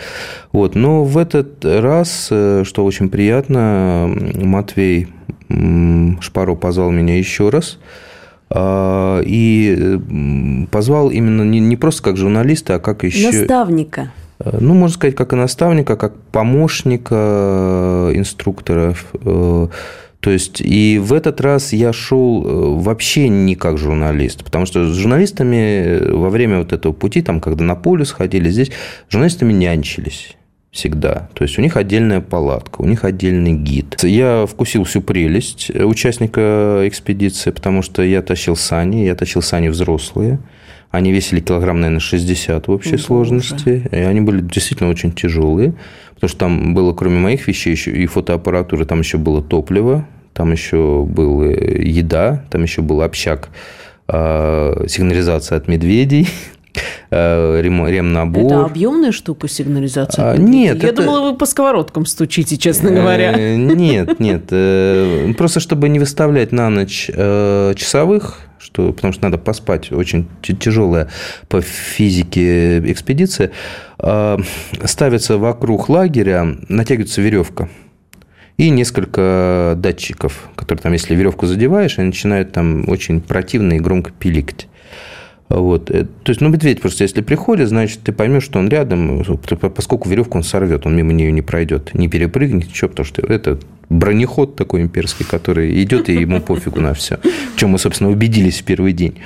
Вот. 0.51 0.75
Но 0.75 1.03
в 1.03 1.17
этот 1.17 1.65
раз, 1.65 2.27
э, 2.29 2.63
что 2.65 2.85
очень 2.85 3.09
приятно, 3.09 4.13
Матвей 4.35 5.07
Шпаро 5.49 6.55
позвал 6.55 6.91
меня 6.91 7.17
еще 7.17 7.49
раз– 7.49 7.79
а, 7.87 8.12
и 8.55 9.99
позвал 10.71 11.09
именно 11.09 11.41
не, 11.43 11.59
не 11.59 11.75
просто 11.75 12.03
как 12.03 12.17
журналиста, 12.17 12.75
а 12.75 12.79
как 12.79 13.03
еще... 13.03 13.31
Наставника. 13.31 14.11
Э, 14.39 14.57
ну, 14.59 14.73
можно 14.73 14.93
сказать, 14.93 15.15
как 15.15 15.33
и 15.33 15.35
наставника, 15.35 15.95
как 15.95 16.15
помощника 16.31 17.15
э, 17.15 18.11
инструкторов. 18.15 19.05
Э, 19.25 19.67
то 20.19 20.29
есть, 20.29 20.61
и 20.61 20.99
в 21.03 21.11
этот 21.11 21.41
раз 21.41 21.73
я 21.73 21.91
шел 21.91 22.77
вообще 22.79 23.27
не 23.27 23.55
как 23.55 23.77
журналист, 23.77 24.45
потому 24.45 24.65
что 24.65 24.89
с 24.89 24.95
журналистами 24.95 26.11
во 26.13 26.29
время 26.29 26.59
вот 26.59 26.71
этого 26.71 26.93
пути, 26.93 27.21
там, 27.21 27.41
когда 27.41 27.65
на 27.65 27.75
поле 27.75 28.05
сходили, 28.05 28.49
здесь 28.49 28.71
журналистами 29.09 29.51
нянчились 29.51 30.37
всегда. 30.73 31.29
То 31.35 31.43
есть 31.43 31.57
у 31.59 31.61
них 31.61 31.77
отдельная 31.77 32.19
палатка, 32.19 32.81
у 32.81 32.85
них 32.85 33.05
отдельный 33.05 33.53
гид. 33.53 34.03
Я 34.03 34.47
вкусил 34.47 34.83
всю 34.83 35.01
прелесть 35.01 35.69
участника 35.69 36.81
экспедиции, 36.85 37.51
потому 37.51 37.83
что 37.83 38.01
я 38.01 38.23
тащил 38.23 38.55
сани, 38.55 39.05
я 39.05 39.13
тащил 39.13 39.43
сани 39.43 39.69
взрослые. 39.69 40.39
Они 40.89 41.11
весили 41.11 41.39
килограмм, 41.39 41.79
наверное, 41.79 41.99
60 41.99 42.67
в 42.67 42.71
общей 42.71 42.91
Боже. 42.91 43.03
сложности. 43.03 43.87
И 43.91 43.95
они 43.95 44.21
были 44.21 44.41
действительно 44.41 44.89
очень 44.89 45.11
тяжелые, 45.11 45.75
потому 46.15 46.29
что 46.29 46.39
там 46.39 46.73
было, 46.73 46.93
кроме 46.93 47.19
моих 47.19 47.47
вещей, 47.47 47.71
еще 47.71 47.91
и 47.91 48.05
фотоаппаратуры, 48.07 48.85
там 48.85 48.99
еще 48.99 49.17
было 49.17 49.43
топливо, 49.43 50.07
там 50.33 50.51
еще 50.51 51.05
была 51.07 51.45
еда, 51.45 52.45
там 52.49 52.63
еще 52.63 52.81
был 52.81 53.03
общак, 53.03 53.49
а, 54.07 54.85
сигнализация 54.87 55.57
от 55.57 55.67
медведей, 55.67 56.27
Э, 56.27 56.27
рем, 57.09 57.87
ремнабор. 57.87 58.45
Это 58.45 58.65
объемная 58.65 59.11
штука 59.11 59.47
сигнализация? 59.47 60.31
А, 60.31 60.37
нет. 60.37 60.81
Я 60.81 60.89
это... 60.89 61.03
думала, 61.03 61.31
вы 61.31 61.37
по 61.37 61.45
сковородкам 61.45 62.05
стучите, 62.05 62.57
честно 62.57 62.89
э, 62.89 62.95
говоря. 62.95 63.55
Нет, 63.55 64.19
нет. 64.19 64.45
Э, 64.51 65.33
просто 65.37 65.59
чтобы 65.59 65.89
не 65.89 65.99
выставлять 65.99 66.51
на 66.51 66.69
ночь 66.69 67.07
часовых, 67.07 68.39
что, 68.57 68.91
потому 68.93 69.13
что 69.13 69.23
надо 69.23 69.37
поспать, 69.37 69.91
очень 69.91 70.27
тяжелая 70.41 71.09
по 71.49 71.61
физике 71.61 72.79
экспедиция, 72.91 73.51
ставится 74.85 75.37
вокруг 75.37 75.89
лагеря, 75.89 76.57
натягивается 76.69 77.21
веревка 77.21 77.69
и 78.57 78.69
несколько 78.69 79.73
датчиков, 79.77 80.49
которые 80.55 80.81
там, 80.83 80.93
если 80.93 81.15
веревку 81.15 81.47
задеваешь, 81.47 81.97
они 81.97 82.07
начинают 82.07 82.51
там 82.51 82.87
очень 82.87 83.21
противно 83.21 83.73
и 83.73 83.79
громко 83.79 84.11
пиликать. 84.11 84.67
Вот. 85.53 85.91
Э, 85.91 86.05
то 86.05 86.29
есть, 86.29 86.41
ну, 86.41 86.49
медведь 86.49 86.81
просто, 86.81 87.03
если 87.03 87.21
приходит, 87.21 87.69
значит, 87.69 87.99
ты 88.03 88.11
поймешь, 88.11 88.43
что 88.43 88.57
он 88.57 88.69
рядом, 88.69 89.23
поскольку 89.75 90.09
веревку 90.09 90.37
он 90.37 90.43
сорвет, 90.43 90.87
он 90.87 90.95
мимо 90.95 91.13
нее 91.13 91.31
не 91.31 91.43
пройдет, 91.43 91.93
не 91.93 92.07
перепрыгнет, 92.07 92.67
ничего, 92.67 92.89
потому 92.89 93.05
что 93.05 93.21
это 93.21 93.59
бронеход 93.89 94.55
такой 94.55 94.81
имперский, 94.81 95.25
который 95.25 95.83
идет, 95.83 96.09
и 96.09 96.13
ему 96.13 96.41
пофигу 96.41 96.81
на 96.81 96.95
все. 96.95 97.19
В 97.53 97.59
чем 97.59 97.69
мы, 97.69 97.77
собственно, 97.77 98.09
убедились 98.09 98.61
в 98.61 98.63
первый 98.63 98.93
день. 98.93 99.19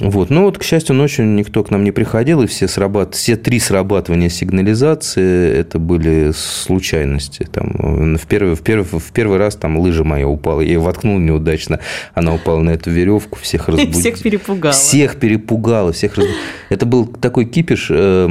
Вот. 0.00 0.30
Но 0.30 0.42
вот, 0.44 0.58
к 0.58 0.62
счастью, 0.62 0.96
ночью 0.96 1.26
никто 1.26 1.62
к 1.62 1.70
нам 1.70 1.84
не 1.84 1.92
приходил, 1.92 2.42
и 2.42 2.46
все, 2.46 2.66
срабат... 2.66 3.14
все 3.14 3.36
три 3.36 3.58
срабатывания 3.58 4.30
сигнализации 4.30 5.52
это 5.54 5.78
были 5.78 6.32
случайности. 6.34 7.46
Там, 7.52 8.16
в, 8.16 8.26
первый, 8.26 8.54
в, 8.54 8.62
первый, 8.62 8.84
в 8.84 9.12
первый 9.12 9.38
раз 9.38 9.56
там 9.56 9.78
лыжа 9.78 10.02
моя 10.02 10.26
упала, 10.26 10.62
я 10.62 10.68
ее 10.68 10.78
воткнул 10.78 11.18
неудачно, 11.18 11.80
она 12.14 12.34
упала 12.34 12.60
на 12.60 12.70
эту 12.70 12.90
веревку, 12.90 13.38
всех 13.38 13.68
разбудила. 13.68 14.00
Всех 14.00 14.20
перепугала. 14.20 14.72
Всех 14.72 15.16
перепугала, 15.16 15.92
всех 15.92 16.14
разбудила. 16.14 16.40
Это 16.70 16.86
был 16.86 17.06
такой 17.06 17.44
кипиш, 17.44 17.88
э, 17.90 18.30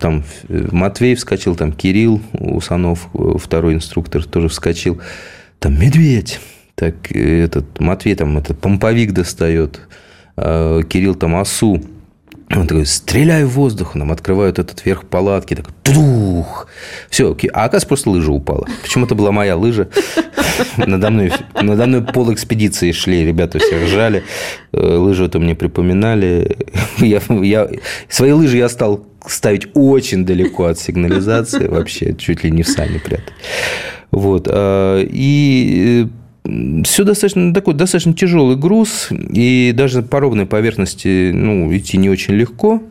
там 0.00 0.24
Матвей 0.48 1.16
вскочил, 1.16 1.56
там 1.56 1.72
Кирилл 1.72 2.22
Усанов, 2.32 3.08
второй 3.40 3.74
инструктор, 3.74 4.24
тоже 4.24 4.48
вскочил. 4.48 5.00
Там 5.58 5.78
медведь. 5.78 6.38
Так 6.74 7.10
этот 7.10 7.80
Матвей 7.80 8.14
там 8.14 8.38
этот 8.38 8.60
помповик 8.60 9.12
достает. 9.12 9.80
Э, 10.40 10.82
Кирилл 10.88 11.14
там 11.14 11.36
осу. 11.36 11.82
Он 12.54 12.66
такой, 12.66 12.86
стреляй 12.86 13.44
в 13.44 13.50
воздух. 13.50 13.94
Нам 13.94 14.10
открывают 14.10 14.58
этот 14.58 14.84
верх 14.86 15.04
палатки. 15.04 15.54
Такой, 15.54 15.74
тух. 15.82 16.68
Все. 17.10 17.36
А 17.52 17.64
оказывается, 17.64 17.88
просто 17.88 18.10
лыжа 18.10 18.32
упала. 18.32 18.66
Причем 18.82 19.04
это 19.04 19.14
была 19.14 19.32
моя 19.32 19.56
лыжа. 19.56 19.88
Надо 20.76 21.10
мной, 21.10 21.32
надо 21.60 21.86
мной 21.86 22.02
пол 22.02 22.32
экспедиции 22.32 22.92
шли. 22.92 23.24
Ребята 23.24 23.58
все 23.58 23.84
ржали. 23.84 24.22
Э, 24.72 24.96
лыжу 24.96 25.24
это 25.24 25.38
мне 25.38 25.54
припоминали. 25.54 26.56
Я, 26.98 27.20
я, 27.28 27.68
свои 28.08 28.32
лыжи 28.32 28.56
я 28.56 28.68
стал 28.68 29.06
ставить 29.26 29.68
очень 29.74 30.24
далеко 30.24 30.66
от 30.66 30.78
сигнализации. 30.78 31.66
Вообще, 31.66 32.14
чуть 32.14 32.44
ли 32.44 32.50
не 32.50 32.62
в 32.62 32.68
сани 32.68 32.98
прятать. 32.98 33.34
Вот. 34.10 34.48
А, 34.50 35.00
и 35.02 36.08
все 36.84 37.04
достаточно 37.04 37.52
такой 37.52 37.74
достаточно 37.74 38.14
тяжелый 38.14 38.56
груз, 38.56 39.08
и 39.10 39.72
даже 39.74 40.02
по 40.02 40.20
ровной 40.20 40.46
поверхности 40.46 41.30
ну, 41.32 41.74
идти 41.76 41.96
не 41.96 42.10
очень 42.10 42.34
легко. 42.34 42.82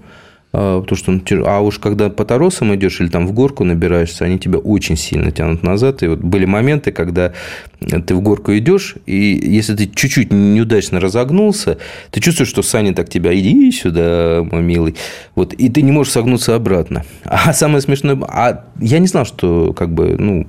А, 0.53 0.81
потому 0.81 0.97
что 0.97 1.11
он 1.11 1.19
тяж... 1.19 1.41
А 1.45 1.59
уж 1.59 1.77
когда 1.77 2.09
по 2.09 2.25
торосам 2.25 2.73
идешь 2.73 2.99
или 3.01 3.09
там 3.09 3.27
в 3.27 3.31
горку 3.33 3.63
набираешься, 3.63 4.25
они 4.25 4.39
тебя 4.39 4.57
очень 4.59 4.95
сильно 4.95 5.31
тянут 5.31 5.61
назад. 5.61 6.03
И 6.03 6.07
вот 6.07 6.19
были 6.19 6.45
моменты, 6.45 6.91
когда 6.91 7.33
ты 7.79 8.15
в 8.15 8.21
горку 8.21 8.55
идешь, 8.57 8.95
и 9.05 9.15
если 9.15 9.75
ты 9.75 9.87
чуть-чуть 9.87 10.31
неудачно 10.31 10.99
разогнулся, 10.99 11.77
ты 12.11 12.21
чувствуешь, 12.21 12.49
что 12.49 12.63
Саня 12.63 12.93
так 12.93 13.09
тебя, 13.09 13.37
иди 13.37 13.71
сюда, 13.71 14.43
мой 14.49 14.63
милый. 14.63 14.95
Вот, 15.35 15.53
и 15.53 15.69
ты 15.69 15.81
не 15.81 15.91
можешь 15.91 16.13
согнуться 16.13 16.55
обратно. 16.55 17.03
А 17.25 17.53
самое 17.53 17.81
смешное, 17.81 18.17
а 18.27 18.65
я 18.79 18.99
не 18.99 19.07
знал, 19.07 19.25
что 19.25 19.73
как 19.73 19.93
бы, 19.93 20.15
ну, 20.17 20.47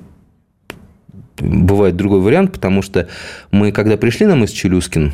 бывает 1.39 1.95
другой 1.95 2.19
вариант, 2.21 2.53
потому 2.53 2.81
что 2.81 3.07
мы, 3.51 3.71
когда 3.71 3.97
пришли 3.97 4.25
на 4.25 4.35
мыс 4.35 4.51
Челюскин, 4.51 5.13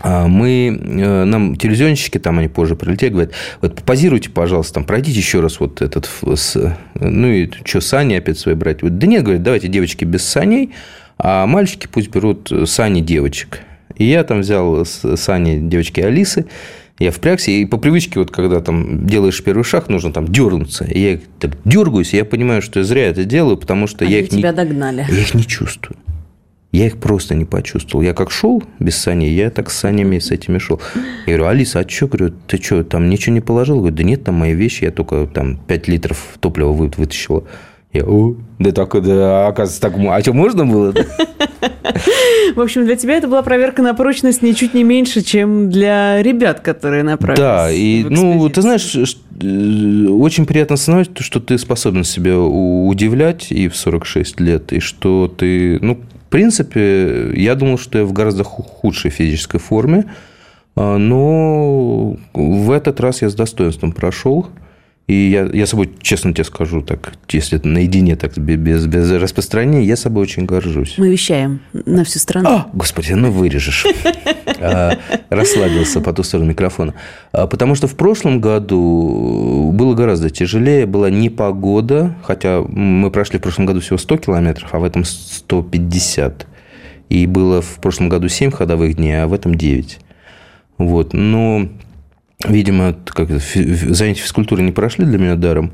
а, 0.00 0.26
мы, 0.26 0.68
э, 0.68 1.24
нам 1.24 1.56
телевизионщики, 1.56 2.18
там 2.18 2.38
они 2.38 2.48
позже 2.48 2.74
прилетели, 2.76 3.10
говорят, 3.10 3.32
вот 3.60 3.82
позируйте, 3.82 4.30
пожалуйста, 4.30 4.74
там, 4.74 4.84
пройдите 4.84 5.18
еще 5.18 5.40
раз 5.40 5.60
вот 5.60 5.82
этот, 5.82 6.08
с, 6.34 6.76
ну 6.94 7.28
и 7.28 7.50
что, 7.64 7.80
сани 7.80 8.14
опять 8.14 8.38
свои 8.38 8.54
брать? 8.54 8.82
Вот, 8.82 8.98
да 8.98 9.06
нет, 9.06 9.22
говорят, 9.22 9.42
давайте 9.42 9.68
девочки 9.68 10.04
без 10.04 10.24
саней, 10.24 10.72
а 11.18 11.46
мальчики 11.46 11.88
пусть 11.90 12.10
берут 12.10 12.52
сани 12.66 13.00
девочек. 13.00 13.60
И 13.96 14.04
я 14.04 14.24
там 14.24 14.40
взял 14.40 14.84
сани 14.84 15.58
девочки 15.60 16.00
Алисы, 16.00 16.46
я 17.02 17.10
впрягся, 17.10 17.50
и 17.50 17.64
по 17.64 17.78
привычке, 17.78 18.18
вот 18.18 18.30
когда 18.30 18.60
там 18.60 19.06
делаешь 19.06 19.42
первый 19.42 19.64
шаг, 19.64 19.88
нужно 19.88 20.12
там 20.12 20.28
дернуться. 20.28 20.84
И 20.84 21.00
я 21.00 21.18
так 21.38 21.56
дергаюсь, 21.64 22.14
и 22.14 22.16
я 22.16 22.24
понимаю, 22.24 22.62
что 22.62 22.80
я 22.80 22.84
зря 22.84 23.06
это 23.06 23.24
делаю, 23.24 23.56
потому 23.56 23.86
что 23.86 24.04
Они 24.04 24.14
я 24.14 24.20
их 24.20 24.28
тебя 24.28 24.50
не... 24.50 24.56
догнали. 24.56 25.06
Я 25.08 25.20
их 25.20 25.34
не 25.34 25.44
чувствую. 25.44 25.96
Я 26.72 26.86
их 26.86 26.98
просто 26.98 27.34
не 27.34 27.44
почувствовал. 27.44 28.02
Я 28.02 28.14
как 28.14 28.30
шел 28.30 28.62
без 28.78 28.96
саней, 28.96 29.34
я 29.34 29.50
так 29.50 29.70
с 29.70 29.76
санями 29.76 30.18
с 30.18 30.30
этими 30.30 30.56
шел. 30.56 30.80
Я 31.26 31.36
говорю, 31.36 31.46
Алиса, 31.46 31.80
а 31.80 31.88
что? 31.88 32.06
Говорю, 32.06 32.34
ты 32.46 32.56
что, 32.56 32.82
там 32.82 33.10
ничего 33.10 33.34
не 33.34 33.42
положил? 33.42 33.78
Говорю, 33.78 33.94
да 33.94 34.02
нет, 34.04 34.24
там 34.24 34.36
мои 34.36 34.54
вещи, 34.54 34.84
я 34.84 34.90
только 34.90 35.26
там 35.26 35.58
5 35.58 35.88
литров 35.88 36.36
топлива 36.40 36.72
вытащила. 36.72 37.44
Я, 37.92 38.04
о, 38.06 38.34
да 38.58 38.72
так, 38.72 39.02
да, 39.02 39.48
оказывается, 39.48 39.80
так, 39.80 39.94
а 39.98 40.20
что, 40.20 40.32
можно 40.32 40.64
было? 40.64 40.94
В 42.54 42.60
общем, 42.60 42.86
для 42.86 42.96
тебя 42.96 43.16
это 43.16 43.28
была 43.28 43.42
проверка 43.42 43.82
на 43.82 43.92
прочность 43.92 44.40
ничуть 44.42 44.72
не 44.72 44.82
меньше, 44.82 45.20
чем 45.20 45.70
для 45.70 46.22
ребят, 46.22 46.60
которые 46.60 47.02
направились. 47.02 47.38
Да, 47.38 47.70
и, 47.70 48.04
ну, 48.04 48.48
ты 48.48 48.62
знаешь, 48.62 48.94
э, 48.94 50.06
очень 50.08 50.46
приятно 50.46 50.74
осознавать, 50.74 51.10
что 51.18 51.40
ты 51.40 51.58
способен 51.58 52.04
себя 52.04 52.38
удивлять 52.38 53.52
и 53.52 53.68
в 53.68 53.76
46 53.76 54.40
лет, 54.40 54.72
и 54.72 54.80
что 54.80 55.28
ты, 55.28 55.78
ну, 55.80 55.96
в 55.96 56.30
принципе, 56.30 57.32
я 57.34 57.54
думал, 57.54 57.78
что 57.78 57.98
я 57.98 58.04
в 58.04 58.12
гораздо 58.12 58.44
худшей 58.44 59.10
физической 59.10 59.58
форме, 59.58 60.06
а, 60.76 60.96
но 60.96 62.16
в 62.32 62.70
этот 62.70 63.00
раз 63.00 63.20
я 63.20 63.28
с 63.28 63.34
достоинством 63.34 63.92
прошел. 63.92 64.46
И 65.08 65.30
я, 65.30 65.44
я 65.52 65.66
собой, 65.66 65.90
честно 66.00 66.32
тебе 66.32 66.44
скажу, 66.44 66.80
так, 66.80 67.12
если 67.28 67.58
это 67.58 67.66
наедине, 67.66 68.14
так 68.14 68.38
без, 68.38 68.86
без 68.86 69.10
распространения, 69.10 69.84
я 69.84 69.96
собой 69.96 70.22
очень 70.22 70.46
горжусь. 70.46 70.94
Мы 70.96 71.10
вещаем 71.10 71.60
на 71.72 72.04
всю 72.04 72.20
страну. 72.20 72.48
А, 72.48 72.70
господи, 72.72 73.12
ну 73.12 73.30
вырежешь. 73.30 73.84
А, 74.64 74.96
расслабился 75.28 76.00
по 76.00 76.12
ту 76.12 76.22
сторону 76.22 76.50
микрофона. 76.50 76.94
А, 77.32 77.48
потому 77.48 77.74
что 77.74 77.88
в 77.88 77.96
прошлом 77.96 78.40
году 78.40 79.70
было 79.74 79.94
гораздо 79.94 80.30
тяжелее, 80.30 80.86
была 80.86 81.10
непогода, 81.10 82.14
хотя 82.22 82.60
мы 82.60 83.10
прошли 83.10 83.40
в 83.40 83.42
прошлом 83.42 83.66
году 83.66 83.80
всего 83.80 83.98
100 83.98 84.18
километров, 84.18 84.68
а 84.72 84.78
в 84.78 84.84
этом 84.84 85.04
150. 85.04 86.46
И 87.08 87.26
было 87.26 87.60
в 87.60 87.80
прошлом 87.80 88.08
году 88.08 88.28
7 88.28 88.52
ходовых 88.52 88.94
дней, 88.94 89.24
а 89.24 89.26
в 89.26 89.34
этом 89.34 89.56
9. 89.56 89.98
Вот. 90.78 91.12
Но 91.12 91.68
видимо, 92.48 92.94
как 93.06 93.30
это, 93.30 93.40
занятия 93.94 94.22
физкультуры 94.22 94.62
не 94.62 94.72
прошли 94.72 95.04
для 95.04 95.18
меня 95.18 95.36
даром. 95.36 95.72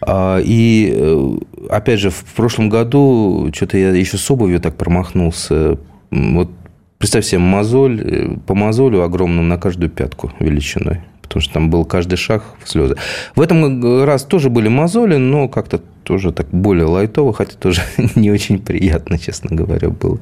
А, 0.00 0.38
и, 0.38 0.92
э, 0.94 1.36
опять 1.70 2.00
же, 2.00 2.10
в 2.10 2.24
прошлом 2.34 2.68
году 2.68 3.50
что-то 3.54 3.78
я 3.78 3.90
еще 3.90 4.18
с 4.18 4.30
обувью 4.30 4.60
так 4.60 4.76
промахнулся. 4.76 5.78
Вот 6.10 6.50
представь 6.98 7.24
себе 7.24 7.38
мозоль, 7.38 8.00
э, 8.00 8.36
по 8.46 8.54
мозолю 8.54 9.02
огромным 9.02 9.48
на 9.48 9.58
каждую 9.58 9.90
пятку 9.90 10.32
величиной. 10.38 11.00
Потому 11.22 11.42
что 11.42 11.54
там 11.54 11.70
был 11.70 11.84
каждый 11.84 12.16
шаг 12.16 12.44
в 12.62 12.68
слезы. 12.68 12.96
В 13.34 13.40
этом 13.40 14.04
раз 14.04 14.22
тоже 14.22 14.48
были 14.48 14.68
мозоли, 14.68 15.16
но 15.16 15.48
как-то 15.48 15.80
тоже 16.04 16.32
так 16.32 16.46
более 16.50 16.86
лайтово, 16.86 17.32
хотя 17.32 17.56
тоже 17.56 17.82
не 18.14 18.30
очень 18.30 18.60
приятно, 18.60 19.18
честно 19.18 19.54
говоря, 19.56 19.90
было. 19.90 20.18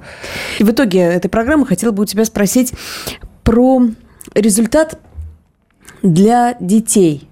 И 0.59 0.65
в 0.65 0.71
итоге 0.71 1.01
этой 1.01 1.29
программы 1.29 1.67
хотела 1.67 1.93
бы 1.93 2.05
у 2.05 2.07
тебя 2.07 2.25
спросить 2.25 2.73
про 3.43 3.83
результат 4.35 4.99
для 6.05 6.57
детей. 6.61 7.27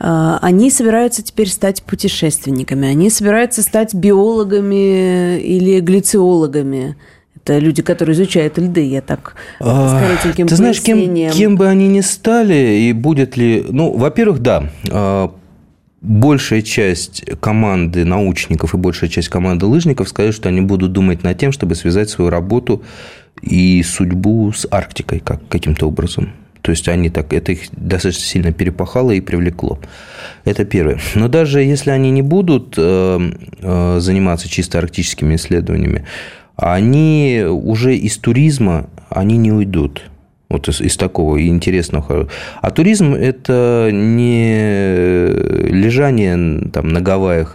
А, 0.00 0.38
они 0.40 0.70
собираются 0.70 1.22
теперь 1.22 1.48
стать 1.48 1.82
путешественниками, 1.82 2.88
они 2.88 3.10
собираются 3.10 3.62
стать 3.62 3.94
биологами 3.94 5.38
или 5.40 5.80
глициологами. 5.80 6.96
Это 7.36 7.58
люди, 7.58 7.82
которые 7.82 8.14
изучают 8.14 8.58
льды, 8.58 8.88
я 8.88 9.02
так 9.02 9.34
а, 9.60 9.88
с 9.88 10.00
коротеньким 10.00 10.46
Ты 10.46 10.56
знаешь, 10.56 10.80
кем, 10.80 11.30
кем 11.30 11.56
бы 11.56 11.66
они 11.66 11.88
ни 11.88 12.00
стали, 12.00 12.88
и 12.88 12.92
будет 12.92 13.36
ли... 13.36 13.64
Ну, 13.68 13.96
во-первых, 13.96 14.40
да, 14.40 14.70
а, 14.90 15.32
большая 16.00 16.62
часть 16.62 17.24
команды 17.40 18.04
научников 18.04 18.74
и 18.74 18.76
большая 18.76 19.10
часть 19.10 19.28
команды 19.28 19.66
лыжников 19.66 20.08
сказали, 20.08 20.32
что 20.32 20.48
они 20.48 20.60
будут 20.60 20.92
думать 20.92 21.24
над 21.24 21.38
тем, 21.38 21.50
чтобы 21.50 21.74
связать 21.74 22.08
свою 22.08 22.30
работу 22.30 22.82
и 23.42 23.82
судьбу 23.82 24.52
с 24.52 24.66
Арктикой 24.70 25.18
как, 25.20 25.40
каким-то 25.48 25.88
образом. 25.88 26.32
То 26.62 26.70
есть 26.70 26.88
они 26.88 27.10
так, 27.10 27.32
это 27.32 27.52
их 27.52 27.68
достаточно 27.72 28.24
сильно 28.24 28.52
перепахало 28.52 29.12
и 29.12 29.20
привлекло. 29.20 29.78
Это 30.44 30.64
первое. 30.64 30.98
Но 31.14 31.28
даже 31.28 31.62
если 31.62 31.90
они 31.90 32.10
не 32.10 32.22
будут 32.22 32.74
э, 32.76 33.30
э, 33.60 34.00
заниматься 34.00 34.48
чисто 34.48 34.78
арктическими 34.78 35.36
исследованиями, 35.36 36.04
они 36.56 37.44
уже 37.48 37.96
из 37.96 38.18
туризма 38.18 38.88
они 39.08 39.36
не 39.36 39.52
уйдут. 39.52 40.02
Вот 40.48 40.66
из, 40.68 40.80
из 40.80 40.96
такого 40.96 41.46
интересного. 41.46 42.28
А 42.62 42.70
туризм– 42.70 43.14
это 43.14 43.90
не 43.92 45.26
лежание 45.70 46.70
там, 46.70 46.88
на 46.88 47.02
Гавайях, 47.02 47.54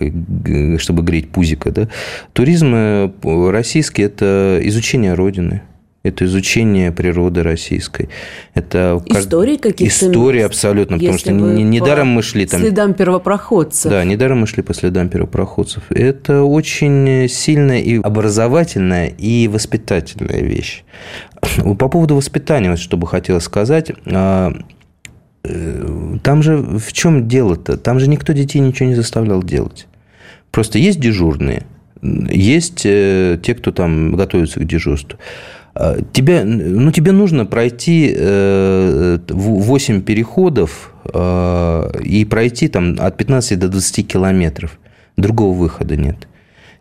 чтобы 0.77 1.01
греть 1.01 1.29
пузика. 1.29 1.71
Да? 1.71 1.87
Туризм 2.33 2.73
э, 2.75 3.09
российский– 3.49 4.01
это 4.03 4.59
изучение 4.61 5.15
Родины– 5.15 5.61
это 6.03 6.25
изучение 6.25 6.91
природы 6.91 7.43
российской. 7.43 8.09
Это 8.53 9.01
истории 9.05 9.55
какие-то. 9.55 9.93
Истории 9.93 10.41
абсолютно, 10.41 10.97
потому 10.99 11.17
что 11.17 11.31
недаром 11.31 12.09
не 12.09 12.15
мы 12.15 12.21
шли 12.21 12.45
там. 12.45 12.59
Следам 12.59 12.93
первопроходцев. 12.93 13.89
Да, 13.89 14.03
недаром 14.03 14.41
мы 14.41 14.47
шли 14.47 14.63
по 14.63 14.73
следам 14.73 15.07
первопроходцев. 15.07 15.83
Это 15.89 16.43
очень 16.43 17.29
сильная 17.29 17.79
и 17.79 18.01
образовательная 18.01 19.07
и 19.07 19.47
воспитательная 19.47 20.41
вещь. 20.41 20.83
По 21.79 21.87
поводу 21.87 22.15
воспитания, 22.17 22.69
вот 22.69 22.79
что 22.79 22.97
бы 22.97 23.07
хотелось 23.07 23.43
сказать. 23.43 23.93
А, 24.05 24.53
э, 25.45 26.17
там 26.21 26.43
же 26.43 26.57
в 26.57 26.91
чем 26.91 27.29
дело-то? 27.29 27.77
Там 27.77 27.99
же 27.99 28.09
никто 28.09 28.33
детей 28.33 28.59
ничего 28.59 28.89
не 28.89 28.95
заставлял 28.95 29.41
делать. 29.41 29.87
Просто 30.51 30.79
есть 30.79 30.99
дежурные, 30.99 31.65
есть 32.01 32.81
э, 32.85 33.39
те, 33.41 33.55
кто 33.55 33.71
там 33.71 34.15
готовится 34.15 34.59
к 34.59 34.65
дежурству. 34.65 35.17
А, 35.75 35.97
тебе, 36.13 36.43
ну, 36.43 36.91
тебе 36.91 37.11
нужно 37.11 37.45
пройти 37.45 38.15
8 38.15 40.01
переходов 40.01 40.93
и 41.05 42.27
пройти 42.29 42.67
там 42.67 42.95
от 42.99 43.17
15 43.17 43.59
до 43.59 43.67
20 43.67 44.07
километров. 44.07 44.77
Другого 45.17 45.57
выхода 45.57 45.95
нет. 45.95 46.27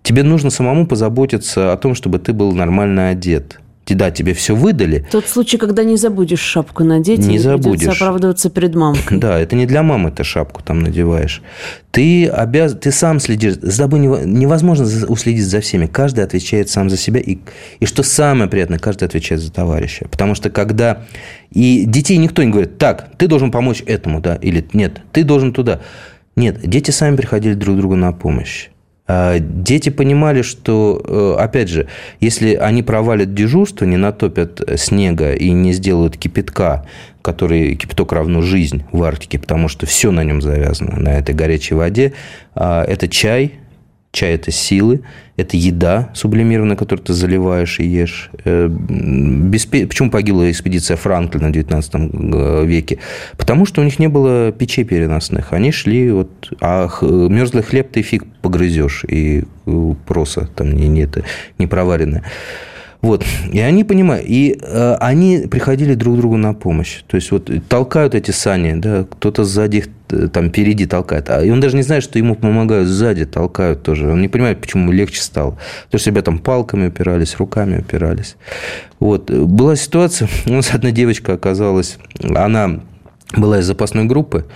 Тебе 0.02 0.22
нужно 0.22 0.50
самому 0.50 0.87
позаботиться 0.87 1.72
о 1.72 1.76
том, 1.76 1.94
чтобы 1.94 2.18
ты 2.18 2.33
был 2.33 2.52
нормально 2.52 3.09
одет. 3.11 3.61
Да, 3.94 4.11
тебе 4.11 4.35
все 4.35 4.55
выдали. 4.55 5.07
Тот 5.11 5.26
случай, 5.26 5.59
когда 5.59 5.85
не 5.85 5.96
забудешь 5.96 6.40
шапку 6.40 6.85
надеть, 6.85 7.20
не 7.20 7.38
забудешь. 7.38 7.96
оправдываться 7.96 8.50
перед 8.50 8.74
мамкой. 8.74 9.18
Да, 9.22 9.38
это 9.38 9.55
не 9.55 9.66
для 9.66 9.83
мамы 9.83 10.11
ты 10.11 10.24
шапку 10.24 10.62
там 10.62 10.81
надеваешь. 10.81 11.42
Ты 11.90 12.26
обязан, 12.26 12.78
ты 12.78 12.90
сам 12.90 13.20
следишь. 13.20 13.55
За 13.61 13.83
тобой 13.83 14.00
невозможно 14.00 14.87
уследить 15.09 15.44
за 15.44 15.61
всеми. 15.61 15.87
Каждый 15.87 16.24
отвечает 16.24 16.70
сам 16.70 16.90
за 16.90 16.96
себя. 16.96 17.20
И, 17.20 17.38
и 17.78 17.87
что 17.87 18.02
самое 18.02 18.48
приятное, 18.50 18.78
каждый 18.78 19.05
отвечает 19.05 19.40
за 19.40 19.52
товарища. 19.52 20.09
Потому 20.11 20.35
что 20.35 20.50
когда... 20.50 21.05
И 21.50 21.85
детей 21.87 22.16
никто 22.16 22.42
не 22.42 22.50
говорит, 22.50 22.78
так, 22.78 23.11
ты 23.18 23.28
должен 23.28 23.50
помочь 23.50 23.83
этому, 23.85 24.20
да, 24.20 24.37
или 24.37 24.66
нет, 24.72 25.02
ты 25.12 25.22
должен 25.22 25.52
туда. 25.52 25.83
Нет, 26.35 26.61
дети 26.62 26.90
сами 26.90 27.16
приходили 27.16 27.55
друг 27.55 27.76
другу 27.76 27.94
на 27.94 28.12
помощь. 28.12 28.70
А, 29.06 29.38
дети 29.40 29.88
понимали, 29.88 30.42
что, 30.42 31.02
э, 31.04 31.42
опять 31.42 31.68
же, 31.68 31.88
если 32.20 32.54
они 32.54 32.82
провалят 32.82 33.34
дежурство, 33.34 33.84
не 33.84 33.96
натопят 33.96 34.62
снега 34.76 35.32
и 35.32 35.50
не 35.50 35.72
сделают 35.72 36.16
кипятка, 36.16 36.86
который 37.20 37.74
кипяток 37.74 38.12
равно 38.12 38.42
жизнь 38.42 38.84
в 38.92 39.02
Арктике, 39.02 39.38
потому 39.38 39.68
что 39.68 39.86
все 39.86 40.10
на 40.12 40.22
нем 40.22 40.40
завязано, 40.40 40.96
на 40.96 41.18
этой 41.18 41.34
горячей 41.34 41.74
воде, 41.74 42.12
а, 42.54 42.84
это 42.84 43.08
чай, 43.08 43.54
Чай– 44.12 44.35
это 44.35 44.51
силы, 44.51 45.01
это 45.38 45.57
еда 45.57 46.11
сублимированная, 46.14 46.77
которую 46.77 47.05
ты 47.05 47.14
заливаешь 47.14 47.81
и 47.81 47.87
ешь. 47.87 48.31
Э. 48.44 48.68
Почему 48.68 50.11
погибла 50.11 50.51
экспедиция 50.51 50.98
Франклина 50.98 51.48
в 51.48 51.53
19 51.53 51.94
э, 51.94 52.64
веке? 52.66 52.98
Потому 53.38 53.64
что 53.64 53.81
у 53.81 53.85
них 53.85 53.98
не 53.98 54.09
было 54.09 54.53
печей 54.53 54.85
переносных. 54.85 55.55
Они 55.55 55.72
шли, 55.72 56.11
вот, 56.11 56.31
а 56.61 56.88
мерзлый 57.01 57.62
хлеб 57.62 57.90
ты 57.90 58.03
фиг 58.03 58.25
погрызешь, 58.42 59.05
и 59.09 59.44
э, 59.64 59.94
проса 60.07 60.46
там 60.55 60.72
не, 60.72 60.88
не, 60.88 61.09
не 61.57 61.66
проваренная. 61.66 62.22
Вот. 63.02 63.24
И 63.52 63.58
они 63.58 63.82
понимают, 63.82 64.24
и 64.28 64.56
э, 64.62 64.94
они 65.00 65.48
приходили 65.50 65.94
друг 65.94 66.16
другу 66.18 66.36
на 66.36 66.54
помощь. 66.54 67.02
То 67.08 67.16
есть, 67.16 67.32
вот 67.32 67.50
толкают 67.68 68.14
эти 68.14 68.30
сани, 68.30 68.74
да, 68.74 69.04
кто-то 69.10 69.42
сзади 69.42 69.78
их 69.78 69.88
э, 70.10 70.28
там 70.28 70.50
впереди 70.50 70.86
толкает. 70.86 71.28
А, 71.28 71.42
он 71.42 71.60
даже 71.60 71.74
не 71.74 71.82
знает, 71.82 72.04
что 72.04 72.20
ему 72.20 72.36
помогают 72.36 72.86
сзади, 72.86 73.24
толкают 73.24 73.82
тоже. 73.82 74.08
Он 74.08 74.22
не 74.22 74.28
понимает, 74.28 74.60
почему 74.60 74.84
ему 74.84 74.92
легче 74.92 75.20
стало. 75.20 75.52
То 75.90 75.96
есть, 75.96 76.06
ребята 76.06 76.26
там 76.26 76.38
палками 76.38 76.86
упирались, 76.86 77.36
руками 77.36 77.80
упирались. 77.80 78.36
Вот. 79.00 79.28
Была 79.32 79.74
ситуация, 79.74 80.28
у 80.46 80.52
нас 80.52 80.72
одна 80.72 80.92
девочка 80.92 81.32
оказалась, 81.32 81.98
она 82.22 82.82
была 83.36 83.58
из 83.58 83.66
запасной 83.66 84.04
группы, 84.04 84.46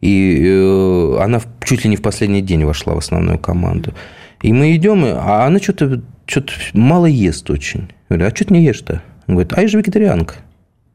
и 0.00 0.42
э, 0.46 1.18
она 1.20 1.42
чуть 1.62 1.84
ли 1.84 1.90
не 1.90 1.96
в 1.96 2.02
последний 2.02 2.40
день 2.40 2.64
вошла 2.64 2.94
в 2.94 2.98
основную 2.98 3.38
команду. 3.38 3.92
И 4.40 4.54
мы 4.54 4.74
идем, 4.74 5.04
а 5.04 5.44
она 5.44 5.58
что-то 5.58 6.00
что-то 6.30 6.52
мало 6.74 7.06
ест 7.06 7.50
очень. 7.50 7.88
Я 8.08 8.16
говорю, 8.16 8.26
а 8.26 8.34
что 8.34 8.44
ты 8.46 8.54
не 8.54 8.64
ешь-то? 8.64 9.02
Он 9.26 9.34
говорит, 9.34 9.52
а 9.56 9.62
я 9.62 9.68
же 9.68 9.78
вегетарианка. 9.78 10.36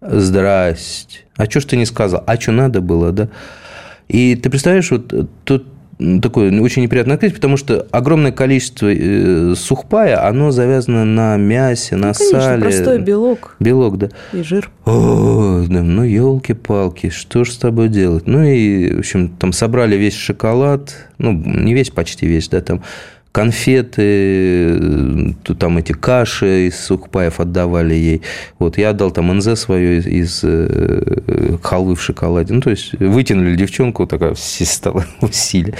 Здрасте. 0.01 1.19
А 1.35 1.45
что 1.45 1.59
ж 1.59 1.65
ты 1.65 1.77
не 1.77 1.85
сказал? 1.85 2.23
А 2.25 2.39
что 2.39 2.51
надо 2.51 2.81
было, 2.81 3.11
да? 3.11 3.29
И 4.07 4.35
ты 4.35 4.49
представляешь, 4.49 4.91
вот 4.91 5.13
тут 5.43 5.67
такое 6.21 6.61
очень 6.61 6.83
неприятное 6.83 7.15
открытие, 7.15 7.35
потому 7.35 7.57
что 7.57 7.87
огромное 7.91 8.31
количество 8.31 8.87
э, 8.87 9.55
сухпая, 9.55 10.27
оно 10.27 10.51
завязано 10.51 11.05
на 11.05 11.37
мясе, 11.37 11.95
на 11.95 12.07
ну, 12.07 12.13
конечно, 12.13 12.41
сале. 12.41 12.61
простой 12.61 12.99
белок. 12.99 13.55
Белок, 13.59 13.97
да. 13.97 14.09
И 14.33 14.43
жир. 14.43 14.69
О, 14.85 15.63
да, 15.67 15.81
ну, 15.81 16.03
елки-палки, 16.03 17.09
что 17.09 17.43
ж 17.43 17.51
с 17.51 17.57
тобой 17.57 17.89
делать? 17.89 18.27
Ну, 18.27 18.43
и, 18.43 18.93
в 18.93 18.99
общем, 18.99 19.29
там 19.29 19.53
собрали 19.53 19.95
весь 19.95 20.15
шоколад, 20.15 20.95
ну, 21.17 21.31
не 21.31 21.73
весь, 21.73 21.89
почти 21.89 22.27
весь, 22.27 22.49
да, 22.49 22.61
там 22.61 22.83
конфеты, 23.35 25.35
там 25.59 25.77
эти 25.77 25.91
каши 25.91 26.67
из 26.67 26.79
сухпаев 26.79 27.41
отдавали 27.41 27.93
ей. 27.93 28.21
Вот 28.59 28.77
я 28.77 28.91
отдал 28.91 29.11
там 29.11 29.37
НЗ 29.37 29.59
свое 29.59 29.97
из, 29.97 30.07
из 30.07 30.39
э, 30.43 31.57
халвы 31.61 31.95
в 31.95 32.01
шоколаде. 32.01 32.53
Ну, 32.53 32.61
то 32.61 32.69
есть 32.69 32.93
вытянули 32.93 33.57
девчонку, 33.57 34.07
такая 34.07 34.35
стала 34.35 35.03
усилие. 35.21 35.75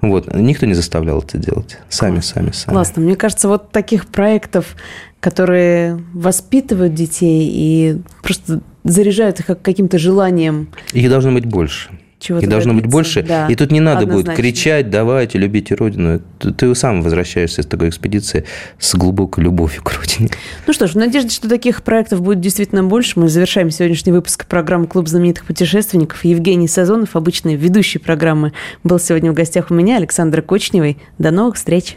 Вот. 0.00 0.34
Никто 0.34 0.64
не 0.64 0.72
заставлял 0.72 1.18
это 1.18 1.36
делать. 1.36 1.76
Сами, 1.90 2.20
сами, 2.20 2.52
сами. 2.52 2.74
Классно. 2.74 3.02
Мне 3.02 3.16
кажется, 3.16 3.48
вот 3.48 3.70
таких 3.70 4.06
проектов, 4.06 4.74
которые 5.20 6.02
воспитывают 6.14 6.94
детей 6.94 7.50
и 7.52 7.98
просто 8.22 8.62
заряжают 8.82 9.40
их 9.40 9.60
каким-то 9.60 9.98
желанием. 9.98 10.68
Их 10.94 11.10
должно 11.10 11.32
быть 11.32 11.44
больше 11.44 11.90
чего-то. 12.24 12.46
И 12.46 12.48
должно 12.48 12.72
добиться. 12.72 12.86
быть 12.86 12.92
больше. 12.92 13.22
Да, 13.22 13.46
и 13.48 13.54
тут 13.54 13.70
не 13.70 13.80
надо 13.80 14.00
однозначно. 14.00 14.32
будет 14.32 14.36
кричать, 14.36 14.90
давайте, 14.90 15.38
любите 15.38 15.74
Родину. 15.74 16.20
Ты, 16.38 16.52
ты 16.52 16.74
сам 16.74 17.02
возвращаешься 17.02 17.62
с 17.62 17.66
такой 17.66 17.90
экспедиции 17.90 18.44
с 18.78 18.94
глубокой 18.94 19.44
любовью 19.44 19.82
к 19.82 19.92
Родине. 19.92 20.30
Ну 20.66 20.72
что 20.72 20.86
ж, 20.86 20.92
в 20.92 20.96
надежде, 20.96 21.30
что 21.30 21.48
таких 21.48 21.82
проектов 21.82 22.22
будет 22.22 22.40
действительно 22.40 22.82
больше, 22.82 23.20
мы 23.20 23.28
завершаем 23.28 23.70
сегодняшний 23.70 24.12
выпуск 24.12 24.46
программы 24.46 24.86
«Клуб 24.86 25.08
знаменитых 25.08 25.44
путешественников». 25.44 26.24
Евгений 26.24 26.68
Сазонов, 26.68 27.16
обычный 27.16 27.56
ведущий 27.56 27.98
программы, 27.98 28.52
был 28.82 28.98
сегодня 28.98 29.30
в 29.30 29.34
гостях 29.34 29.70
у 29.70 29.74
меня, 29.74 29.96
Александра 29.96 30.42
Кочневой. 30.42 30.98
До 31.18 31.30
новых 31.30 31.56
встреч! 31.56 31.96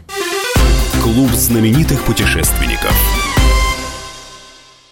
Клуб 1.02 1.30
знаменитых 1.30 2.02
путешественников. 2.04 3.27